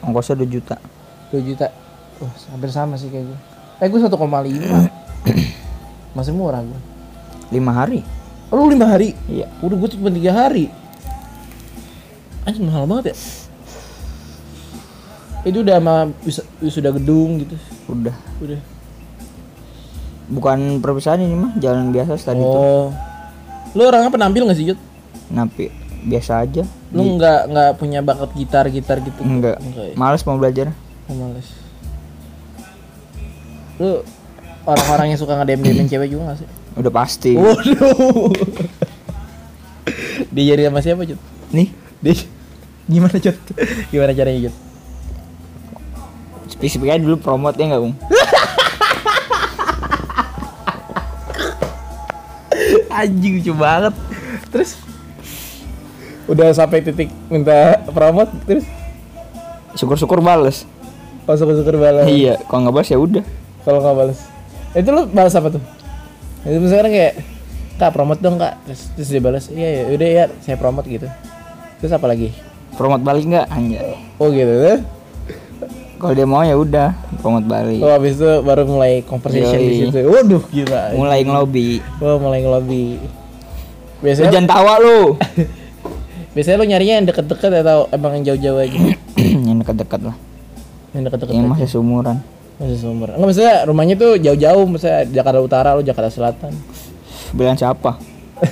Ongkosnya 0.07 0.39
2 0.39 0.47
juta. 0.47 0.77
2 1.35 1.43
juta. 1.43 1.67
Wah, 2.23 2.33
hampir 2.55 2.71
sama 2.71 2.95
sih 2.97 3.11
kayak 3.11 3.27
gue. 3.29 3.39
Eh, 3.83 3.89
gue 3.91 4.01
1,5. 4.01 4.15
Masih 6.17 6.33
murah 6.33 6.63
gue. 6.63 6.81
5 7.51 7.59
hari. 7.75 8.01
Oh, 8.51 8.63
lu 8.63 8.71
5 8.73 8.87
hari? 8.87 9.15
Iya. 9.27 9.51
Udah 9.59 9.77
gue 9.77 9.89
cuma 9.99 10.09
3 10.11 10.31
hari. 10.31 10.71
Anjing 12.47 12.67
mahal 12.71 12.87
banget 12.87 13.11
ya. 13.11 13.17
Itu 15.47 15.63
udah 15.63 15.77
sama 15.79 15.95
wisuda 16.63 16.91
gedung 16.95 17.43
gitu. 17.43 17.57
Udah. 17.91 18.15
Udah. 18.39 18.61
Bukan 20.27 20.83
perpisahan 20.83 21.23
ini 21.23 21.35
mah, 21.39 21.53
jalan 21.59 21.95
biasa 21.95 22.19
tadi 22.19 22.43
tuh. 22.43 22.51
oh. 22.51 22.87
Lu 23.75 23.83
orangnya 23.87 24.11
penampil 24.11 24.47
gak 24.47 24.59
sih, 24.59 24.75
Jut? 24.75 24.79
Napi 25.31 25.71
biasa 26.07 26.47
aja. 26.47 26.63
Lu 26.95 27.19
nggak 27.19 27.51
nggak 27.51 27.71
punya 27.83 27.99
bakat 27.99 28.31
gitar-gitar 28.39 29.03
gitu? 29.03 29.27
Enggak. 29.27 29.59
Enggak 29.59 29.85
ya? 29.91 29.95
Males 29.99 30.23
mau 30.23 30.39
belajar. 30.39 30.71
Oh, 31.11 31.15
males. 31.19 31.49
Lu 33.83 34.07
orang-orang 34.67 35.15
yang 35.15 35.19
suka 35.19 35.35
nge-DM 35.35 35.87
cewek 35.93 36.09
juga 36.15 36.35
gak 36.35 36.47
sih? 36.47 36.49
Udah 36.77 36.93
pasti. 36.93 37.33
Waduh. 37.35 38.31
Dia 40.31 40.45
jadi 40.55 40.69
sama 40.69 40.81
siapa, 40.81 41.03
Jut? 41.05 41.17
Nih, 41.51 41.73
Dia 42.05 42.13
gimana, 42.85 43.17
Jut? 43.17 43.37
Gimana 43.89 44.13
caranya, 44.13 44.51
Jut? 44.51 44.57
spesifik 46.47 46.89
aja 46.89 47.05
dulu 47.05 47.21
promote 47.21 47.61
ya 47.61 47.69
enggak, 47.69 47.83
Bung? 47.85 47.95
Anjing 52.89 53.45
lucu 53.45 53.53
banget. 53.53 53.93
Terus 54.49 54.81
udah 56.27 56.49
sampai 56.57 56.81
titik 56.81 57.13
minta 57.29 57.79
promote 57.93 58.33
terus 58.49 58.65
Syukur-syukur 59.77 60.25
bales. 60.25 60.65
pas 61.29 61.37
syukur 61.37 61.77
balas. 61.77 62.09
Iya, 62.09 62.41
kalau 62.49 62.65
nggak 62.65 62.75
balas 62.81 62.89
ya 62.89 62.97
udah. 62.97 63.25
Kalau 63.67 63.79
nggak 63.85 63.97
balas. 63.99 64.19
Itu 64.73 64.89
lu 64.95 65.03
balas 65.13 65.35
apa 65.37 65.49
tuh? 65.53 65.63
Itu 66.47 66.59
misalkan 66.59 66.89
kayak 66.89 67.15
Kak 67.77 67.93
promote 67.93 68.25
dong 68.25 68.41
kak 68.41 68.57
terus, 68.65 68.89
terus 68.97 69.09
dia 69.11 69.21
balas 69.21 69.53
iya 69.53 69.85
ya 69.85 69.93
udah 69.93 70.09
ya 70.09 70.25
saya 70.41 70.57
promote 70.57 70.89
gitu 70.89 71.05
terus 71.77 71.93
apa 71.93 72.09
lagi 72.09 72.33
Promote 72.73 73.05
balik 73.05 73.25
nggak? 73.27 73.47
Anjay. 73.49 74.01
oh 74.17 74.29
gitu 74.29 74.49
tuh 74.49 74.79
Kalau 75.97 76.13
dia 76.13 76.25
mau 76.25 76.41
ya 76.41 76.57
udah, 76.57 76.97
promote 77.21 77.45
balik. 77.45 77.81
oh 77.81 77.89
habis 77.91 78.17
itu 78.17 78.25
baru 78.41 78.65
mulai 78.65 79.01
conversation 79.03 79.57
di 79.59 79.69
Yoi. 79.69 79.81
situ 79.87 80.01
waduh 80.05 80.41
gila 80.47 80.83
Mulai 80.93 81.21
ngelobi. 81.21 81.69
oh 82.01 82.17
mulai 82.17 82.41
ngelobi 82.41 82.97
Lu 82.97 83.09
biasanya 84.03 84.29
jangan 84.31 84.49
tawa 84.51 84.73
lu. 84.77 85.01
biasanya 86.37 86.57
lu 86.57 86.65
nyarinya 86.67 86.95
yang 86.97 87.07
deket-deket 87.07 87.51
atau 87.61 87.89
emang 87.91 88.13
yang 88.15 88.25
jauh-jauh 88.27 88.61
aja 88.63 88.77
yang 89.49 89.57
dekat-dekat 89.61 90.01
lah. 90.01 90.17
yang 90.93 91.05
deket-deket 91.05 91.33
Yang 91.35 91.49
masih 91.53 91.69
seumuran. 91.69 92.17
Masih 92.57 92.79
sumber 92.79 93.09
enggak 93.11 93.27
maksudnya 93.27 93.55
rumahnya 93.65 93.95
tuh 93.95 94.17
jauh-jauh 94.17 94.65
misalnya 94.67 95.05
Jakarta 95.07 95.39
Utara 95.41 95.69
lu 95.73 95.81
Jakarta 95.81 96.09
Selatan 96.09 96.53
Bilang 97.29 97.55
siapa? 97.55 97.95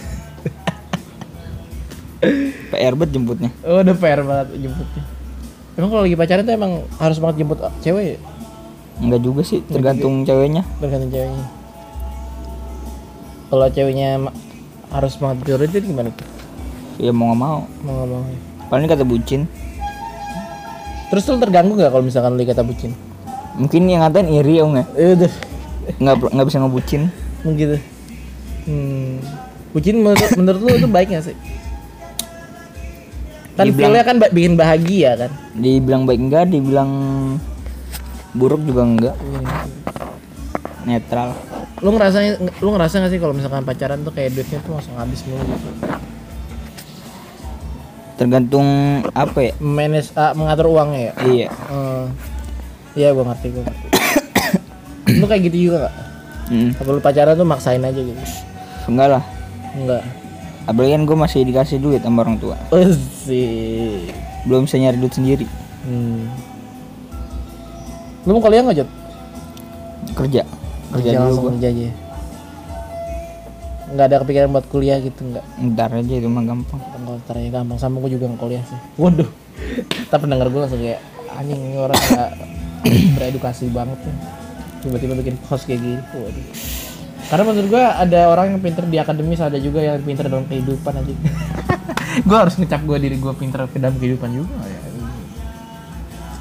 PR 2.70 2.92
bet 2.94 3.08
jemputnya. 3.08 3.48
oh 3.62 3.80
udah 3.80 3.94
fair 3.94 4.18
banget 4.20 4.46
jemputnya 4.58 5.02
emang 5.74 5.88
kalau 5.88 6.02
lagi 6.02 6.14
pacaran 6.14 6.42
tuh 6.42 6.52
emang 6.52 6.72
harus 6.96 7.16
banget 7.18 7.34
jemput 7.40 7.58
cewek 7.80 8.06
ya 8.06 8.16
Enggak 8.94 9.20
juga 9.20 9.42
sih, 9.42 9.58
tergantung 9.60 10.22
ceweknya. 10.22 10.62
tergantung 10.78 11.10
ceweknya 11.10 11.44
kalau 13.44 13.66
ceweknya 13.68 14.08
harus 14.88 15.12
banget 15.16 15.36
prioritas 15.40 15.80
gimana 15.80 16.08
tuh 16.10 16.26
Ya 16.94 17.10
mau 17.10 17.28
nggak 17.28 17.36
mau. 17.36 17.58
mau 17.82 17.92
nggak 17.92 18.08
mau 18.08 18.22
ya. 18.22 18.38
Paling 18.64 18.86
kata 18.86 19.02
bucin. 19.02 19.40
terus 21.10 21.22
lu 21.26 21.36
terganggu 21.36 21.72
nggak 21.72 21.88
kalau 21.88 22.02
misalkan 22.02 22.32
lu 22.32 22.38
dikata 22.38 22.62
bucin 22.62 22.90
Mungkin 23.54 23.86
yang 23.86 24.02
ngatain 24.02 24.28
iri 24.28 24.58
om 24.58 24.74
ya. 24.74 24.84
udah 24.88 25.32
Nggak 25.96 26.14
nggak 26.30 26.46
bisa 26.46 26.58
ngebucin. 26.58 27.02
gitu 27.44 27.76
hmm. 28.64 29.20
bucin 29.70 30.00
menurut, 30.00 30.32
menurut 30.32 30.60
lu 30.60 30.70
itu 30.74 30.88
baik 30.88 31.12
gak 31.12 31.24
sih 31.24 31.36
kan 33.52 33.68
Dibilang- 33.68 33.92
feelnya 33.92 34.02
kan 34.02 34.16
bikin 34.26 34.54
bahagia 34.54 35.10
kan 35.14 35.30
Dibilang 35.52 36.02
baik 36.02 36.20
enggak, 36.20 36.48
dibilang 36.48 36.90
buruk 38.32 38.64
juga 38.64 38.82
enggak. 38.82 39.14
Netral. 40.82 41.36
lu 41.78 41.90
ngerasa 41.90 42.18
lu 42.40 42.68
ngerasa 42.70 42.94
gak 42.98 43.12
sih 43.12 43.20
kalau 43.20 43.30
misalkan 43.30 43.60
pacaran 43.60 44.00
tuh 44.00 44.10
kayak 44.10 44.32
duitnya 44.32 44.58
tuh 44.58 44.72
langsung 44.72 44.96
habis 44.96 45.20
mulu 45.22 45.44
gitu 45.44 45.68
Tergantung 48.14 48.66
apa 49.10 49.38
ya? 49.42 49.52
manage 49.58 50.14
ah, 50.14 50.32
mengatur 50.32 50.70
uangnya 50.70 51.00
ya 51.02 51.12
Iya. 51.20 51.48
Eh, 51.50 52.04
iya 52.94 53.10
gua 53.10 53.24
ngerti 53.30 53.46
gua 53.50 53.62
ngerti 53.66 53.86
lu 55.20 55.26
kayak 55.26 55.42
gitu 55.46 55.56
juga 55.68 55.76
gak? 55.86 55.94
Mm, 56.44 56.70
apa 56.76 56.90
lu 56.90 57.00
pacaran 57.00 57.34
tuh 57.34 57.46
maksain 57.46 57.80
aja 57.80 57.96
gitu 57.96 58.20
enggak 58.88 59.08
lah. 59.18 59.24
enggak 59.74 60.02
Apalagi 60.64 60.96
kan 60.96 61.04
gue 61.04 61.12
masih 61.12 61.44
dikasih 61.44 61.76
duit 61.76 62.00
sama 62.00 62.24
orang 62.24 62.40
tua. 62.40 62.56
sih 63.20 64.08
Belum 64.48 64.64
bisa 64.64 64.80
nyari 64.80 64.96
duit 64.96 65.12
sendiri. 65.12 65.44
hmm. 65.84 66.24
lu 68.24 68.32
mau 68.32 68.40
kuliah 68.40 68.64
nggak 68.64 68.80
Jod? 68.80 68.90
Kerja. 70.16 70.40
Kerja 70.88 71.10
dulu 71.20 71.32
gue. 71.36 71.50
kerja 71.52 71.68
aja 71.68 71.88
nggak 73.84 74.06
ada 74.10 74.16
kepikiran 74.24 74.48
buat 74.50 74.66
kuliah 74.66 74.98
gitu 74.98 75.22
nggak 75.22 75.44
Ntar 75.70 75.90
aja 75.94 76.14
itu 76.18 76.26
mah 76.26 76.42
gampang. 76.42 76.82
kalau 76.82 77.14
caranya 77.30 77.62
gampang 77.62 77.78
sama 77.78 78.02
gue 78.02 78.10
juga 78.10 78.26
nggak 78.26 78.42
kuliah 78.42 78.64
sih 78.66 78.78
waduh 78.98 79.28
tapi 80.10 80.20
pendengar 80.26 80.50
gue 80.50 80.60
langsung 80.60 80.82
kayak 80.82 80.98
anjing 81.30 81.60
ini 81.62 81.76
orang 81.78 81.94
nggak 81.94 82.30
beredukasi 83.16 83.72
banget 83.72 83.98
ya. 84.04 84.14
Tiba-tiba 84.84 85.14
bikin 85.16 85.36
post 85.48 85.64
kayak 85.64 85.80
gini. 85.80 86.00
Waduh. 86.12 86.46
Karena 87.24 87.42
menurut 87.48 87.68
gue 87.72 87.84
ada 87.84 88.20
orang 88.28 88.46
yang 88.56 88.60
pinter 88.60 88.84
di 88.84 89.00
akademis 89.00 89.40
ada 89.40 89.56
juga 89.56 89.80
yang 89.80 89.96
pinter 90.04 90.28
dalam 90.28 90.44
kehidupan 90.44 90.92
aja 90.92 91.08
gue 92.28 92.36
harus 92.36 92.54
ngecap 92.60 92.84
gue 92.84 92.98
diri 93.00 93.16
gue 93.16 93.32
pinter 93.32 93.64
ke 93.64 93.80
dalam 93.80 93.96
kehidupan 93.96 94.28
juga. 94.28 94.52
Ya 94.60 94.80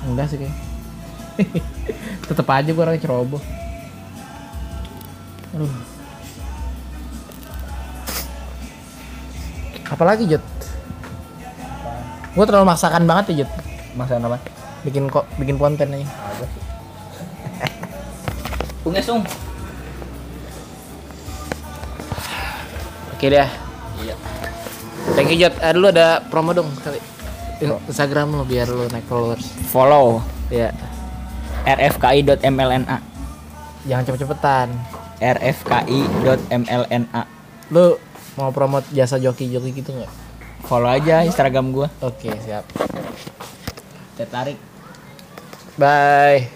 enggak 0.03 0.27
sih 0.27 0.37
kayak. 0.43 0.55
Tetep 2.27 2.47
aja 2.51 2.69
gue 2.69 2.83
orangnya 2.83 3.01
ceroboh. 3.01 3.41
Aduh. 5.55 5.73
Apalagi 9.87 10.25
Jut? 10.25 10.45
Gue 12.33 12.45
terlalu 12.49 12.65
maksakan 12.67 13.07
banget 13.07 13.25
ya 13.31 13.35
Jut. 13.45 13.51
Masa 13.95 14.17
apa? 14.19 14.41
bikin 14.83 15.07
kok 15.07 15.25
bikin 15.39 15.55
konten 15.55 15.87
aja 15.95 16.07
Punges 18.83 19.09
ung. 19.09 19.23
oke 23.23 23.31
deh. 23.31 23.47
Iya. 24.03 24.15
Thank 25.15 25.31
you 25.31 25.47
Jut 25.47 25.55
eh, 25.63 25.71
dulu 25.71 25.87
ada 25.95 26.19
promo 26.27 26.51
dong 26.51 26.67
kali. 26.83 26.99
Instagram 27.87 28.35
lo 28.35 28.43
biar 28.43 28.67
lo 28.67 28.83
naik 28.91 29.07
followers. 29.07 29.47
Follow. 29.71 30.19
Ya 30.51 30.75
rfki.mlna 31.63 32.99
jangan 33.87 34.03
cepet-cepetan. 34.03 34.75
Rfki.mlna 35.23 37.21
lu 37.71 37.95
mau 38.35 38.51
promote 38.51 38.91
jasa 38.91 39.15
joki-joki 39.15 39.79
gitu 39.79 39.95
nggak? 39.95 40.11
Follow 40.67 40.91
aja 40.91 41.23
Instagram 41.23 41.71
gua. 41.71 41.87
oke 42.03 42.27
siap. 42.43 42.67
Tertarik. 44.19 44.72
Bye 45.77 46.49